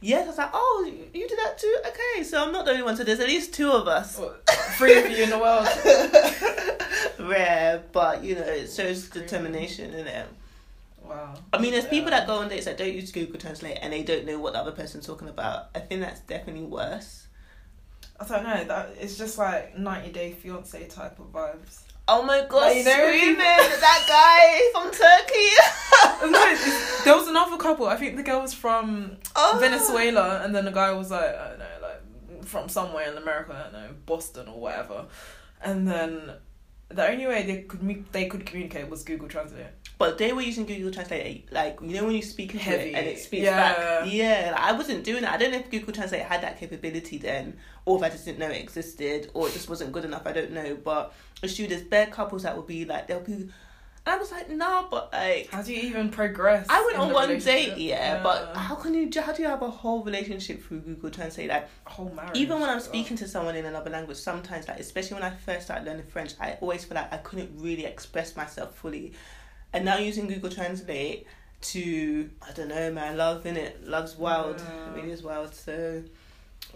[0.01, 1.77] yes, I was like, oh, you- did that too?
[1.87, 2.97] Okay, so I'm not the only one.
[2.97, 4.19] So there's at least two of us.
[4.19, 4.45] What,
[4.79, 5.69] three of you in the world.
[7.29, 10.27] Rare, but you know, it shows determination in it.
[11.05, 11.35] Wow.
[11.53, 14.03] I mean, there's people that go on dates that don't use Google Translate and they
[14.03, 15.69] don't know what the other person's talking about.
[15.75, 17.27] I think that's definitely worse.
[18.31, 18.65] I don't know.
[18.65, 21.81] That it's just like 90 Day Fiance type of vibes.
[22.09, 23.37] Oh my god, Like, you know, screaming!
[23.37, 26.33] that guy from Turkey!
[26.33, 27.87] no, there was another couple.
[27.87, 29.57] I think the girl was from Oh.
[29.61, 33.55] Venezuela, and then the guy was like, I don't know, like from somewhere in America,
[33.57, 35.07] I don't know, Boston or whatever.
[35.63, 36.33] And then
[36.89, 39.67] the only way they could me- they could communicate was Google Translate.
[40.03, 42.91] But they were using Google Translate like you know when you speak Heavy.
[42.91, 43.57] it and it speaks Yeah.
[43.57, 44.13] back.
[44.13, 45.33] Yeah, like, I wasn't doing that.
[45.33, 48.41] I don't know if Google Translate had that capability then, or if I just didn't
[48.41, 50.27] know it existed, or it just wasn't good enough.
[50.27, 50.77] I don't know.
[50.83, 51.15] But
[51.55, 51.69] true.
[51.69, 53.51] There's bare couples that would be like they'll be, and
[54.05, 55.51] I was like, nah, but like.
[55.51, 56.67] How do you even progress?
[56.69, 59.09] I went on one date, yeah, but how can you?
[59.21, 61.49] How do you have a whole relationship through Google Translate?
[61.49, 62.37] Like, whole marriage.
[62.37, 65.67] even when I'm speaking to someone in another language, sometimes, like especially when I first
[65.67, 69.13] started learning French, I always feel like I couldn't really express myself fully.
[69.73, 71.27] And now using Google Translate
[71.63, 74.59] to I don't know, man, love in it, love's wild.
[74.59, 74.91] Yeah.
[74.91, 75.55] It really is wild.
[75.55, 76.03] So,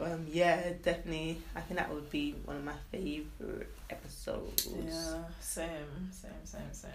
[0.01, 1.39] um, yeah, definitely.
[1.55, 4.69] I think that would be one of my favorite episodes.
[4.75, 5.69] Yeah, same,
[6.11, 6.91] same, same, same.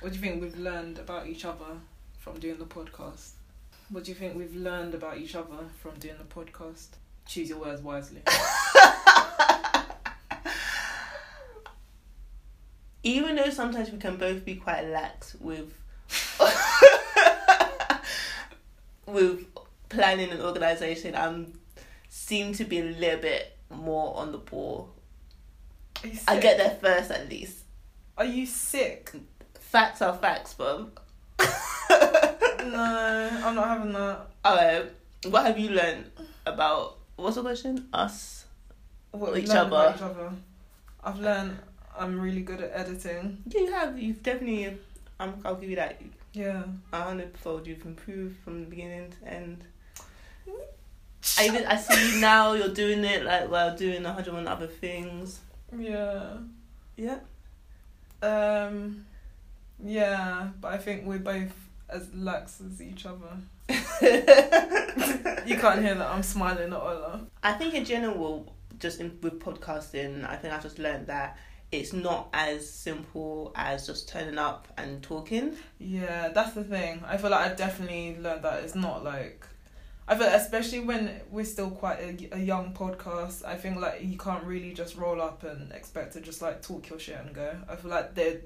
[0.00, 1.78] What do you think we've learned about each other
[2.18, 3.30] from doing the podcast?
[3.88, 6.88] What do you think we've learned about each other from doing the podcast?
[7.26, 8.22] Choose your words wisely.
[13.02, 15.72] Even though sometimes we can both be quite lax with
[19.06, 19.44] with
[19.88, 21.58] planning and organization, I'm
[22.08, 24.90] seem to be a little bit more on the ball.
[26.26, 27.58] I get there first at least.
[28.18, 29.12] Are you sick?
[29.54, 30.88] Facts are facts, but
[32.66, 34.26] No, I'm not having that.
[34.44, 34.92] Alright,
[35.26, 36.10] what have you learned
[36.44, 37.88] about what's the question?
[37.92, 38.44] Us.
[39.12, 39.94] What Each other.
[39.94, 40.32] Each other.
[41.02, 41.58] I've learned
[41.98, 43.42] I'm really good at editing.
[43.46, 43.98] Yeah, you have.
[43.98, 44.78] You've definitely.
[45.18, 45.34] I'm.
[45.44, 46.00] I'll give you that.
[46.32, 46.64] Yeah.
[46.92, 47.66] A hundredfold.
[47.66, 49.64] You've improved from the beginning to end.
[51.38, 52.52] I even I see you now.
[52.52, 55.40] You're doing it like while doing a hundred and other things.
[55.76, 56.36] Yeah.
[56.96, 57.18] Yeah.
[58.22, 59.06] Um.
[59.82, 61.52] Yeah, but I think we're both
[61.88, 63.36] as lax as each other.
[65.46, 67.20] You can't hear that I'm smiling at Ola.
[67.40, 71.38] I think in general, just in, with podcasting, I think I've just learned that
[71.72, 75.56] it's not as simple as just turning up and talking.
[75.78, 77.02] Yeah, that's the thing.
[77.06, 79.44] I feel like I've definitely learned that it's not like.
[80.08, 83.44] I feel especially when we're still quite a, a young podcast.
[83.44, 86.88] I think like you can't really just roll up and expect to just like talk
[86.88, 87.56] your shit and go.
[87.68, 88.36] I feel like there,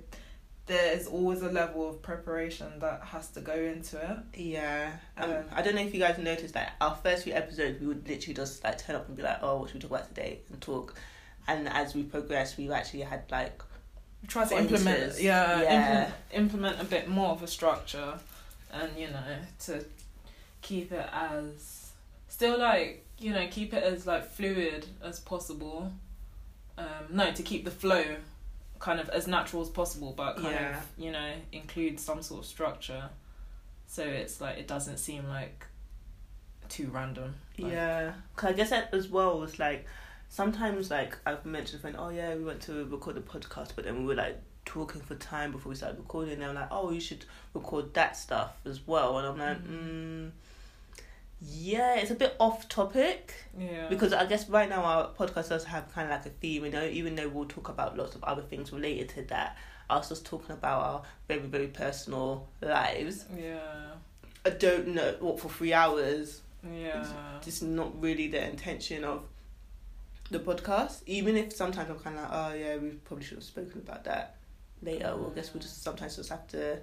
[0.64, 4.40] there's always a level of preparation that has to go into it.
[4.40, 4.92] Yeah.
[5.18, 7.86] Um, Um, I don't know if you guys noticed that our first few episodes, we
[7.88, 10.08] would literally just like turn up and be like, "Oh, what should we talk about
[10.08, 10.94] today?" and talk.
[11.50, 13.62] And as we progressed, we've actually had like
[14.28, 15.70] Try to implement, yeah, Yeah.
[15.72, 18.18] Implement, implement a bit more of a structure,
[18.72, 19.36] and you know
[19.66, 19.84] to
[20.60, 21.90] keep it as
[22.28, 25.90] still like you know keep it as like fluid as possible.
[26.78, 28.04] Um, no, to keep the flow
[28.78, 30.78] kind of as natural as possible, but kind Yeah.
[30.78, 33.08] of you know include some sort of structure,
[33.86, 35.64] so it's like it doesn't seem like
[36.68, 37.34] too random.
[37.58, 39.86] Like, Yeah, cause I guess that as well was like
[40.30, 43.84] sometimes like I've mentioned a friend, oh yeah, we went to record the podcast, but
[43.84, 46.34] then we were like talking for time before we started recording.
[46.34, 49.64] And they were like, oh, you should record that stuff as well, and I'm like,
[49.64, 50.30] mm,
[51.42, 53.88] yeah, it's a bit off topic yeah.
[53.88, 56.70] because I guess right now our podcast does have kind of like a theme, you
[56.70, 59.58] know, even though we'll talk about lots of other things related to that.
[59.88, 63.24] I was just talking about our very very personal lives.
[63.36, 63.58] yeah,
[64.46, 67.04] I don't know what for three hours yeah,
[67.42, 69.24] just not really the intention of
[70.30, 73.44] the podcast, even if sometimes I'm kind of like, oh yeah, we probably should have
[73.44, 74.36] spoken about that
[74.82, 75.14] later.
[75.16, 76.78] Well, I guess we'll just sometimes just have to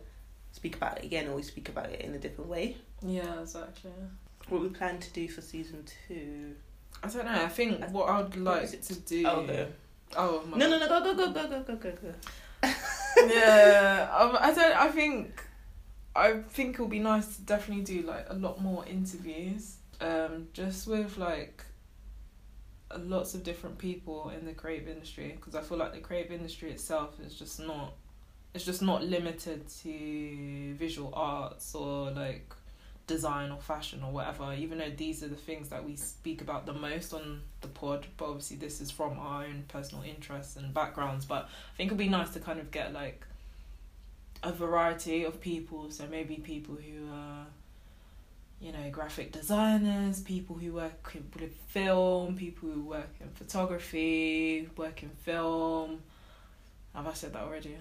[0.51, 2.77] speak about it again, or we speak about it in a different way.
[3.01, 3.91] Yeah, exactly.
[4.49, 6.55] What we plan to do for season two?
[7.03, 7.43] I don't know.
[7.43, 9.23] I think I, what I'd like to do.
[9.25, 9.67] Oh, okay.
[10.15, 10.57] oh my.
[10.57, 10.87] No, no, no!
[10.87, 12.13] Go, go, go, go, go, go, go, go.
[13.27, 14.75] yeah, um, I don't.
[14.75, 15.43] I think,
[16.15, 19.75] I think it'll be nice to definitely do like a lot more interviews.
[19.99, 21.63] Um, just with like
[22.97, 26.71] lots of different people in the creative industry because I feel like the creative industry
[26.71, 27.93] itself is just not.
[28.53, 32.53] It's just not limited to visual arts or like
[33.05, 36.65] design or fashion or whatever even though these are the things that we speak about
[36.65, 40.73] the most on the pod but obviously this is from our own personal interests and
[40.73, 43.25] backgrounds but I think it'd be nice to kind of get like
[44.43, 45.89] a variety of people.
[45.91, 47.45] So maybe people who are,
[48.59, 54.67] you know, graphic designers, people who work in- with film, people who work in photography,
[54.75, 56.01] work in film.
[56.95, 57.75] Have I said that already?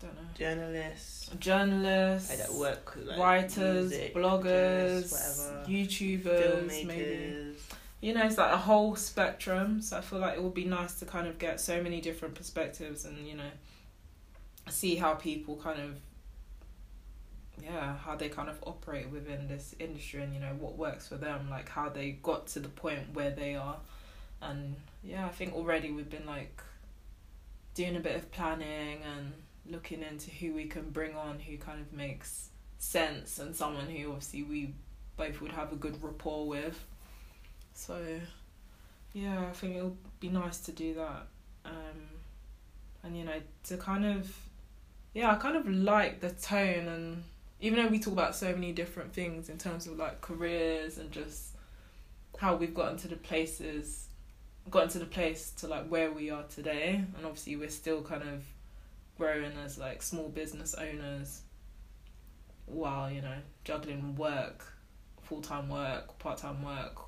[0.00, 0.28] Don't know.
[0.36, 5.64] Journalists, Journalists, that work, like writers, music, bloggers, whatever.
[5.68, 7.56] YouTubers, maybe
[8.00, 9.82] you know, it's like a whole spectrum.
[9.82, 12.34] So I feel like it would be nice to kind of get so many different
[12.34, 13.50] perspectives and, you know,
[14.68, 15.96] see how people kind of,
[17.62, 21.16] yeah, how they kind of operate within this industry and, you know, what works for
[21.16, 23.76] them, like how they got to the point where they are.
[24.40, 26.60] And yeah, I think already we've been like
[27.74, 29.32] doing a bit of planning and,
[29.70, 32.48] looking into who we can bring on who kind of makes
[32.78, 34.74] sense and someone who obviously we
[35.16, 36.84] both would have a good rapport with.
[37.74, 38.00] So
[39.12, 41.26] yeah, I think it'll be nice to do that.
[41.64, 42.08] Um,
[43.02, 44.34] and you know, to kind of
[45.14, 47.24] yeah, I kind of like the tone and
[47.60, 51.10] even though we talk about so many different things in terms of like careers and
[51.10, 51.56] just
[52.38, 54.06] how we've gotten to the places
[54.70, 58.22] gotten to the place to like where we are today and obviously we're still kind
[58.22, 58.42] of
[59.16, 61.42] growing as like small business owners
[62.66, 64.64] while you know juggling work
[65.22, 67.00] full-time work part-time work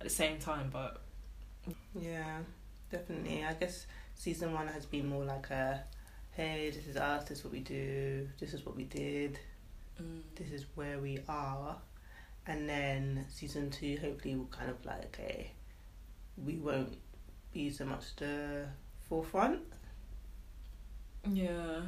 [0.00, 1.02] at the same time but
[2.00, 2.38] yeah
[2.90, 3.44] definitely.
[3.44, 5.82] I guess season one has been more like a
[6.32, 9.38] hey this is us this is what we do this is what we did
[10.00, 10.22] mm.
[10.36, 11.76] this is where we are.
[12.46, 15.50] And then season two hopefully will kind of like a
[16.44, 16.96] we won't
[17.52, 18.66] be so much the
[19.08, 19.60] forefront.
[21.30, 21.80] Yeah.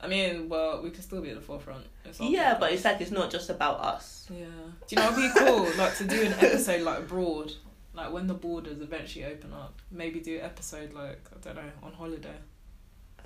[0.00, 1.84] I mean well we could still be at the forefront
[2.18, 4.26] yeah but it's like it's not just about us.
[4.30, 4.46] Yeah.
[4.86, 7.52] Do you know what'd be cool like to do an episode like abroad
[7.92, 11.70] like when the borders eventually open up maybe do an episode like i don't know
[11.82, 12.36] on holiday.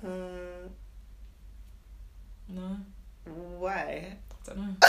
[0.03, 0.69] Um,
[2.49, 2.77] no
[3.25, 4.75] why I don't know.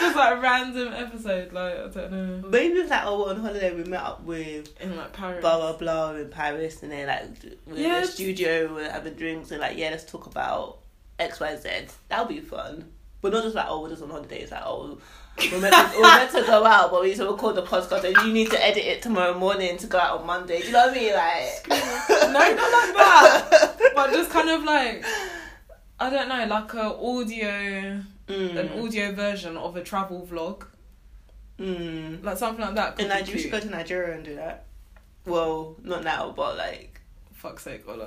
[0.00, 2.48] Just like a random episode, like I don't know.
[2.48, 5.40] maybe it's like oh we're on holiday we met up with In like Paris.
[5.40, 7.24] blah blah blah in Paris and then like
[7.66, 8.00] we're in Yeah.
[8.00, 10.78] the studio we're having drinks and like yeah let's talk about
[11.20, 11.68] X Y Z
[12.08, 12.90] that'll be fun
[13.20, 14.98] but not just like oh we're just on holiday it's like oh
[15.38, 18.04] we're meant to, we're meant to go out but we need to record the podcast
[18.04, 20.72] and you need to edit it tomorrow morning to go out on Monday do you
[20.72, 23.92] know what I mean like no, not like that.
[23.94, 25.04] but just kind of like
[26.00, 28.56] I don't know, like a audio, mm.
[28.56, 30.64] an audio version of a travel vlog,
[31.60, 32.24] mm.
[32.24, 32.98] like something like that.
[32.98, 34.66] in Nigeria we should go to Nigeria and do that
[35.24, 36.92] well not now but like
[37.42, 38.04] Fuck's sake, Ola.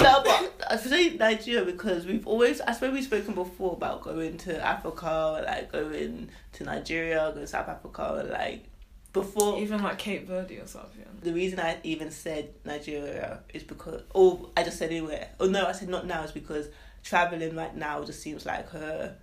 [0.00, 4.36] no, but I say Nigeria because we've always, I suppose we've spoken before about going
[4.38, 8.64] to Africa, like going to Nigeria, going to South Africa, like
[9.12, 9.58] before.
[9.58, 11.04] Even like Cape Verde or something.
[11.22, 15.28] the reason I even said Nigeria is because, or I just said anywhere.
[15.40, 16.68] Oh no, I said not now is because
[17.02, 19.16] traveling right now just seems like her.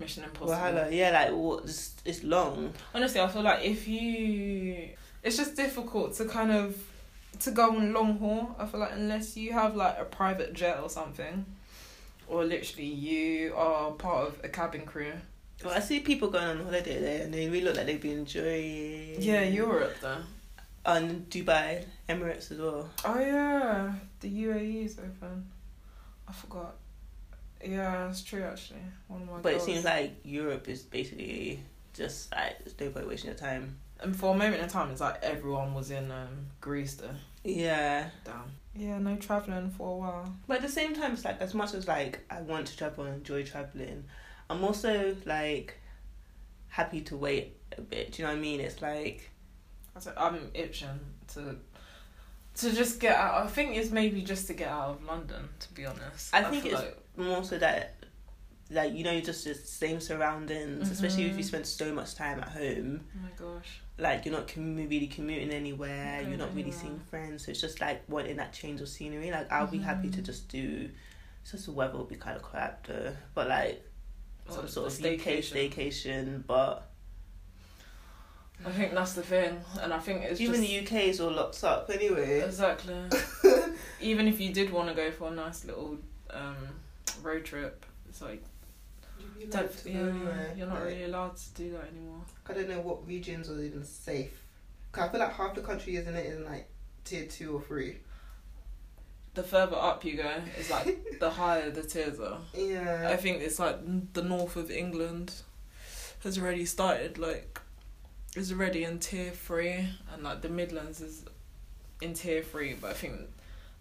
[0.00, 0.54] Mission Impossible.
[0.54, 0.92] wahala.
[0.92, 1.66] Yeah, like what?
[1.66, 2.72] Just it's long.
[2.92, 4.88] Honestly, I feel like if you,
[5.22, 6.76] it's just difficult to kind of
[7.40, 8.54] to go on long haul.
[8.58, 11.44] I feel like unless you have like a private jet or something,
[12.28, 15.12] or literally you are part of a cabin crew.
[15.64, 18.18] Well, I see people going on holiday there, and they really look like they've been
[18.18, 19.16] enjoying.
[19.20, 20.18] Yeah, Europe though.
[20.86, 22.90] And Dubai, Emirates as well.
[23.04, 25.50] Oh yeah, the UAE is open.
[26.28, 26.74] I forgot.
[27.64, 28.80] Yeah, it's true actually.
[29.08, 29.40] One of my.
[29.40, 31.60] But it seems like Europe is basically
[31.94, 33.78] just like there's no point wasting your time.
[34.00, 37.10] And for a moment in time, it's like everyone was in um, Greece though.
[37.42, 38.08] Yeah.
[38.24, 38.52] Damn.
[38.76, 40.34] Yeah, no traveling for a while.
[40.46, 43.04] But at the same time it's like as much as like I want to travel
[43.04, 44.04] and enjoy travelling,
[44.50, 45.78] I'm also like
[46.68, 48.12] happy to wait a bit.
[48.12, 48.60] Do you know what I mean?
[48.60, 49.30] It's like
[49.96, 50.88] I said, I'm itching
[51.34, 51.56] to
[52.56, 53.44] to just get out.
[53.44, 55.48] I think it's maybe just to get out of London.
[55.60, 57.94] To be honest, I think it's- like, more so that
[58.70, 62.48] like you know just the same surroundings, especially if you spend so much time at
[62.48, 63.04] home.
[63.16, 63.80] oh my gosh.
[63.96, 66.22] Like you're not commu- really commuting anywhere.
[66.28, 67.44] You're not really seeing friends.
[67.44, 69.30] So it's just like wanting that change of scenery.
[69.30, 70.24] Like I'll be happy to Mhm.
[70.24, 70.90] just do.
[71.42, 73.84] It's just the weather will be kind of crap though, but like
[74.48, 76.44] some sort of the UK staycation.
[76.46, 76.90] But
[78.66, 81.30] I think that's the thing, and I think it's even just the UK is all
[81.32, 82.40] locked up anyway.
[82.40, 82.94] exactly.
[84.00, 85.98] even if you did want to go for a nice little
[86.30, 86.56] um,
[87.22, 88.42] road trip, it's like
[89.50, 90.54] Don't, yeah, anywhere.
[90.56, 92.20] you're not Like, really allowed to do that anymore.
[92.48, 94.40] I don't know what regions are even safe.
[94.92, 96.68] 'Cause I feel like half the country isn't it in like
[97.04, 97.98] tier two or three.
[99.34, 102.38] The further up you go, it's like the higher the tiers are.
[102.54, 103.08] Yeah.
[103.10, 105.32] I think it's like the north of England
[106.22, 107.60] has already started like
[108.36, 111.24] is already in tier three and like the Midlands is
[112.00, 113.20] in tier three but I think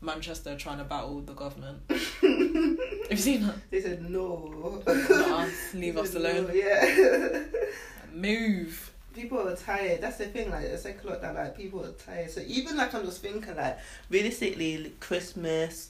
[0.03, 1.81] Manchester trying to battle the government.
[1.89, 3.55] Have you seen that?
[3.71, 4.81] They said no.
[4.87, 6.47] Us, leave us alone.
[6.47, 7.43] no, Yeah.
[8.13, 8.91] Move.
[9.15, 10.01] people are tired.
[10.01, 10.51] That's the thing.
[10.51, 12.29] Like the second lockdown, like people are tired.
[12.29, 13.79] So even like I'm just thinking like
[14.09, 15.89] realistically, like, Christmas,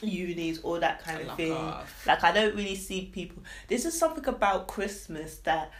[0.00, 1.52] unis, all that kind of thing.
[1.52, 2.06] off.
[2.06, 3.42] Like I don't really see people.
[3.68, 5.70] There's just something about Christmas that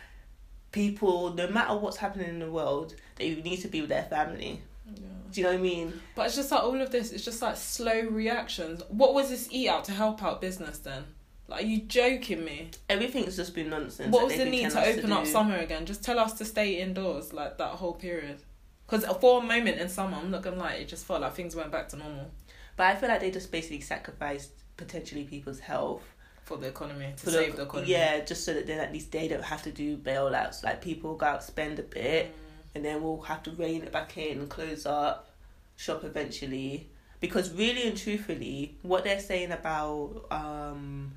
[0.73, 4.61] people, no matter what's happening in the world, they need to be with their family.
[4.95, 5.03] Yeah.
[5.33, 6.01] Do you know what I mean?
[6.15, 8.83] But it's just like all of this, it's just like slow reactions.
[8.89, 11.05] What was this eat out to help out business then?
[11.49, 12.71] Like, are you joking me?
[12.89, 14.13] Everything's just been nonsense.
[14.13, 15.31] what was the need to open up do.
[15.31, 15.85] summer again?
[15.85, 18.39] Just tell us to stay indoors like that whole period.
[18.87, 21.55] Because for a moment in summer, I'm not gonna lie, it just felt like things
[21.55, 22.31] went back to normal
[22.77, 26.03] But I feel like they just basically sacrificed potentially people's health
[26.45, 27.91] for the economy to save the economy.
[27.91, 30.65] Yeah, just so that then at least they don't have to do bailouts.
[30.65, 32.50] Like people go out spend a bit, Mm.
[32.75, 35.31] And then we'll have to rein it back in, and close up,
[35.77, 36.89] shop eventually.
[37.21, 41.13] Because really and truthfully, what they're saying about um,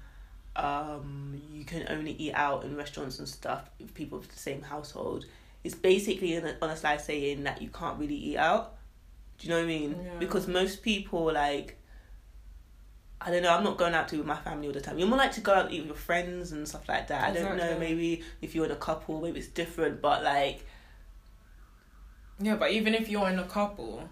[0.56, 4.62] um, you can only eat out in restaurants and stuff with people of the same
[4.62, 5.26] household
[5.64, 8.76] is basically on a, on a slide saying that you can't really eat out.
[9.38, 9.96] Do you know what I mean?
[10.04, 10.20] Yeah.
[10.20, 11.78] Because most people like.
[13.26, 13.56] I don't know.
[13.56, 15.00] I'm not going out to with my family all the time.
[15.00, 17.24] You're more like to go out and eat with your friends and stuff like that.
[17.24, 17.80] I don't know.
[17.80, 20.02] Maybe if you're in a couple, maybe it's different.
[20.02, 20.66] But like,
[22.40, 24.10] Yeah, but even if you're in a couple,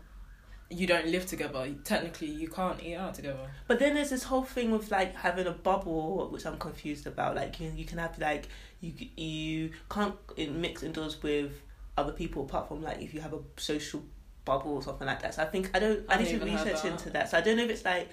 [0.69, 1.73] you don't live together.
[1.83, 3.49] Technically, you can't eat out together.
[3.67, 7.35] But then there's this whole thing with like having a bubble, which I'm confused about.
[7.35, 8.47] Like you, you can have like
[8.79, 11.51] you you can't mix indoors with
[11.97, 14.01] other people apart from like if you have a social
[14.45, 15.35] bubble or something like that.
[15.35, 16.05] So I think I don't.
[16.07, 16.91] I, I need to haven't even heard research that.
[16.91, 17.29] into that.
[17.29, 18.09] So I don't know if it's like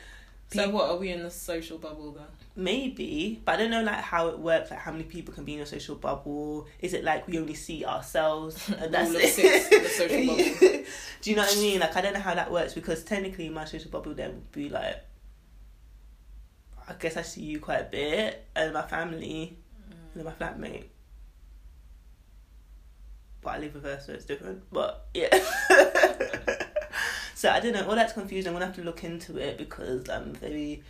[0.51, 2.27] So what are we in the social bubble then?
[2.59, 4.71] Maybe, but I don't know like how it works.
[4.71, 6.67] Like how many people can be in a social bubble?
[6.81, 9.33] Is it like we only see ourselves and that's it?
[9.33, 10.85] six the social bubble.
[11.23, 11.81] Do you know what I mean?
[11.81, 14.69] Like I don't know how that works because technically my social bubble then would be
[14.69, 14.97] like
[16.89, 19.57] I guess I see you quite a bit and my family
[19.89, 20.17] mm.
[20.17, 20.85] and my flatmate.
[23.41, 24.65] But I live with her so it's different.
[24.73, 25.29] But yeah.
[27.37, 28.49] so I don't know, all that's confusing.
[28.49, 30.83] I'm gonna have to look into it because I'm very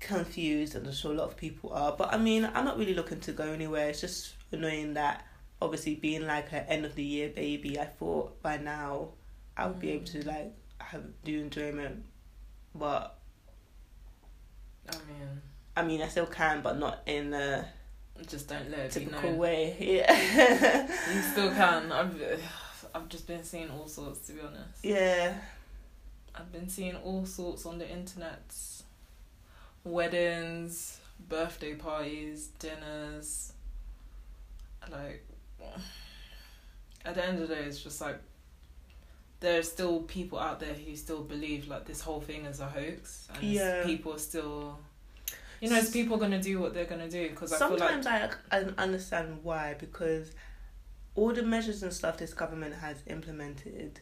[0.00, 1.92] confused and I'm sure a lot of people are.
[1.92, 3.88] But I mean I'm not really looking to go anywhere.
[3.88, 5.24] It's just annoying that
[5.60, 9.08] obviously being like an end of the year baby, I thought by now
[9.56, 10.26] I would be able to mm.
[10.26, 12.04] like have do enjoyment.
[12.74, 13.18] But
[14.88, 15.42] I mean,
[15.76, 17.68] I mean I still can but not in a
[18.26, 19.76] just don't let it be typical way.
[19.78, 20.86] Yeah.
[21.14, 21.92] You still can.
[21.92, 22.42] I've
[22.94, 24.84] I've just been seeing all sorts to be honest.
[24.84, 25.34] yeah.
[26.34, 28.54] I've been seeing all sorts on the internet.
[29.84, 33.52] Weddings, birthday parties, dinners.
[34.90, 35.24] Like
[37.04, 38.18] at the end of the day it's just like
[39.40, 43.28] there's still people out there who still believe like this whole thing is a hoax
[43.34, 43.84] and Yeah.
[43.84, 44.78] people are still
[45.60, 48.06] you know it's people gonna do what they're gonna do because I feel like Sometimes
[48.06, 50.32] I, I understand why because
[51.14, 54.00] all the measures and stuff this government has implemented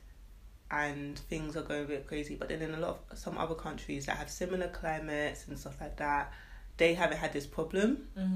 [0.71, 3.55] and things are going a bit crazy but then in a lot of some other
[3.55, 6.33] countries that have similar climates and stuff like that
[6.77, 8.31] they haven't had this problem mm,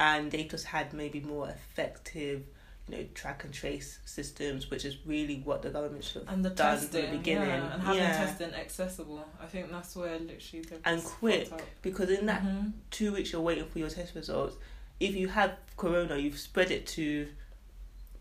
[0.00, 2.42] and they just had maybe more effective
[2.88, 6.44] you know track and trace systems which is really what the government should have and
[6.44, 8.16] the done from testing the beginning yeah, and having Yeah.
[8.16, 11.50] testing accessible I think that's where literally And quick.
[11.82, 12.72] because in that Mhm.
[12.90, 14.56] two weeks you're waiting for your test results
[14.98, 17.28] if you have corona you've spread it to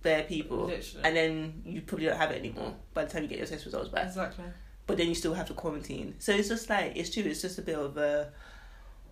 [0.04, 3.30] bare people literally and then you probably don't have it anymore by the time you
[3.30, 4.08] get your test results back.
[4.08, 4.46] exactly
[4.88, 6.16] But then you still have to quarantine.
[6.20, 7.24] So it's just like it's true.
[7.24, 8.32] It's just a bit of a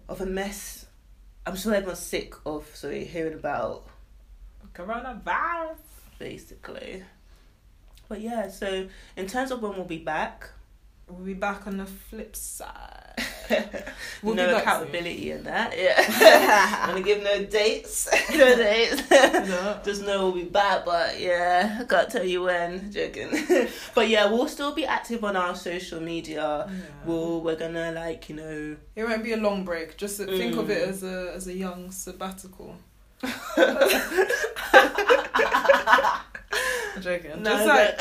[0.10, 0.86] of a mess.
[1.46, 3.88] I'm sure everyone's sick of sorry hearing about
[4.74, 5.78] coronavirus
[6.18, 7.04] basically.
[8.08, 10.50] But yeah, so in terms of when we'll be back,
[11.08, 13.14] we'll be back on the flip side
[14.24, 15.74] We'll back accountability in that.
[15.78, 15.96] Yeah,
[16.84, 18.08] I'm gonna give no dates.
[18.32, 19.02] no dates.
[19.10, 19.80] No.
[19.84, 22.92] Just know we'll be back, but yeah, I can't tell you when.
[22.92, 23.30] Joking.
[23.96, 26.68] but yeah, we'll still be active on our social media.
[26.70, 26.76] Yeah.
[27.06, 29.96] We'll we're gonna like you know It won't be a long break.
[29.98, 30.90] Just think of it Mm.
[30.90, 32.76] as a as a young sabbatical.
[33.24, 33.34] I'm
[37.02, 37.44] joking.
[37.44, 38.00] no, Just like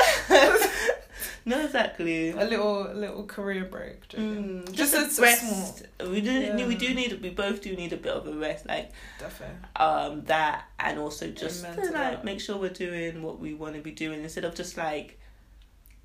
[1.48, 2.30] no exactly.
[2.30, 4.06] a little a little career break.
[4.08, 5.86] Mm, Just just, a- rest.
[6.00, 6.66] We do Yeah.
[6.66, 9.56] we do need we both do need a bit of a rest, like Definitely.
[9.76, 12.24] um that, and also just to, like that.
[12.24, 15.18] make sure we're doing what we want to be doing instead of just like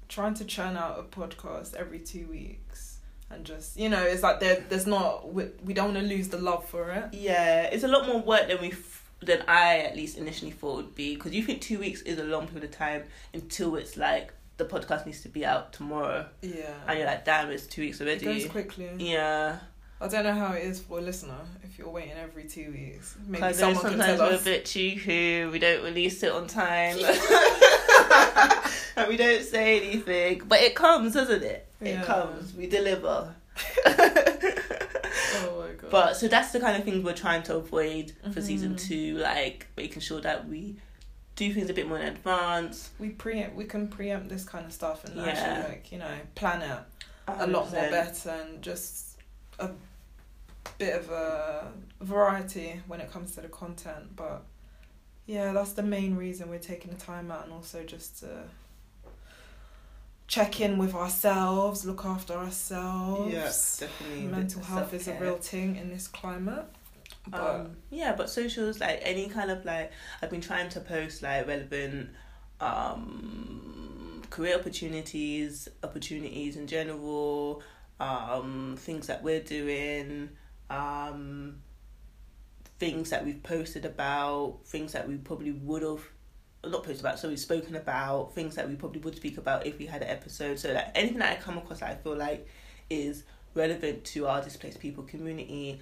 [0.10, 3.00] Trying to churn out a podcast every two weeks.
[3.32, 4.64] And just you know, it's like there.
[4.70, 5.34] There's not.
[5.34, 7.06] We, we don't want to lose the love for it.
[7.14, 10.74] yeah, it's a lot more work than we f- than I at least initially thought
[10.74, 13.76] it would be because you think two weeks is a long period of time until
[13.78, 14.34] it's like
[14.64, 16.74] the podcast needs to be out tomorrow, Yeah.
[16.88, 18.26] and you're like, damn, it's two weeks it already.
[18.26, 18.90] goes quickly.
[19.00, 19.60] Yeah,
[20.02, 23.16] I don't know how it is for a listener if you're waiting every two weeks.
[23.26, 24.42] Maybe because I know someone can sometimes tell we're us.
[24.42, 25.46] a bit cheeky.
[25.46, 26.98] We don't release it on time,
[28.98, 30.42] and we don't say anything.
[30.48, 31.68] But it comes, doesn't it?
[31.82, 32.04] It Yeah.
[32.04, 32.54] comes.
[32.54, 33.34] We deliver.
[35.36, 35.90] Oh my god.
[35.92, 38.88] But so that's the kind of things we're trying to avoid for season Mhm.
[38.88, 40.76] two, like making sure that we
[41.36, 42.92] do things a bit more in advance.
[43.00, 43.56] we preempt.
[43.56, 45.24] We can preempt this kind of stuff and Yeah.
[45.26, 46.80] actually like you know plan it
[47.28, 49.18] a lot more better and just
[49.60, 49.70] a
[50.78, 51.72] bit of a
[52.02, 54.16] variety when it comes to the content.
[54.16, 54.44] But
[55.26, 58.44] yeah, that's the main reason we're taking the time out and also just to
[60.28, 63.32] check in with ourselves, look after ourselves.
[63.32, 64.26] Yes, definitely.
[64.28, 66.66] Mental health is a real thing in this climate.
[67.32, 71.48] Um, yeah but socials like any kind of like i've been trying to post like
[71.48, 72.10] relevant
[72.60, 77.64] um career opportunities opportunities in general
[78.02, 80.30] um things that we're doing
[80.70, 81.62] um
[82.80, 86.02] things that we've posted about things that we probably would have
[86.66, 89.78] not posted about so we've spoken about things that we probably would speak about if
[89.78, 90.58] we had an episode.
[90.60, 92.48] So like anything that i come across that i feel like
[92.90, 95.80] is relevant to our displaced people community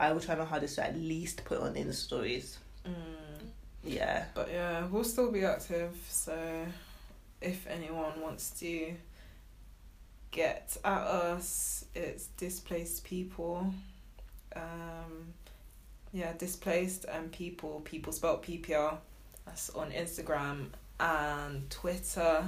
[0.00, 2.58] I will try my hardest to at least put on in the stories.
[2.86, 2.92] mm,
[3.82, 4.24] Yeah.
[4.34, 5.94] but yeah, we'll still be active.
[6.08, 6.66] So
[7.40, 8.94] if anyone wants to
[10.30, 13.72] get at us, it's displaced people.
[14.56, 15.32] Um,
[16.12, 17.80] yeah, displaced and people.
[17.84, 18.98] People spelled PPR.
[19.46, 20.68] That's on Instagram
[20.98, 22.44] and Twitter.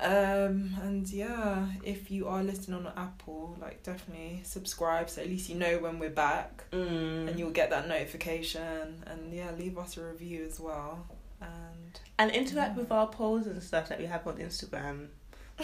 [0.00, 5.48] Um, and yeah, if you are listening on Apple, like definitely subscribe so at least
[5.50, 7.28] you know when we're back Mm.
[7.28, 9.04] and you'll get that notification.
[9.06, 11.06] And yeah, leave us a review as well.
[11.40, 12.82] And and interact Yeah.
[12.82, 15.08] with our polls and stuff that we have on Instagram.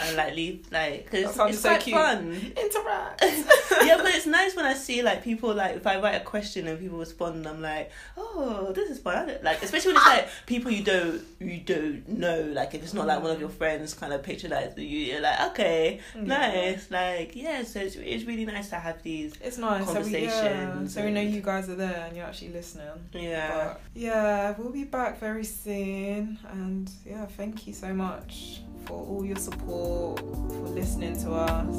[0.00, 1.96] And like leave like because it's, sounds so quite cute.
[1.96, 2.28] fun.
[2.28, 3.22] interact.
[3.84, 6.66] yeah, but it's nice when I see like people like if I write a question
[6.68, 9.30] and people respond, I'm like, oh, this is fun.
[9.42, 12.42] Like especially when it's like people you don't you don't know.
[12.52, 13.40] Like if it's not like one of mm.
[13.40, 16.90] your friends kind of picture like you, you're like okay, nice.
[16.90, 19.34] Like yeah, so it's it's really nice to have these.
[19.40, 19.86] It's nice.
[19.86, 22.86] So we, yeah, so we know you guys are there and you're actually listening.
[23.12, 23.48] Yeah.
[23.54, 26.38] But yeah, we'll be back very soon.
[26.52, 31.76] And yeah, thank you so much for all your support, for listening to us.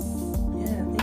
[0.55, 0.96] Yeah,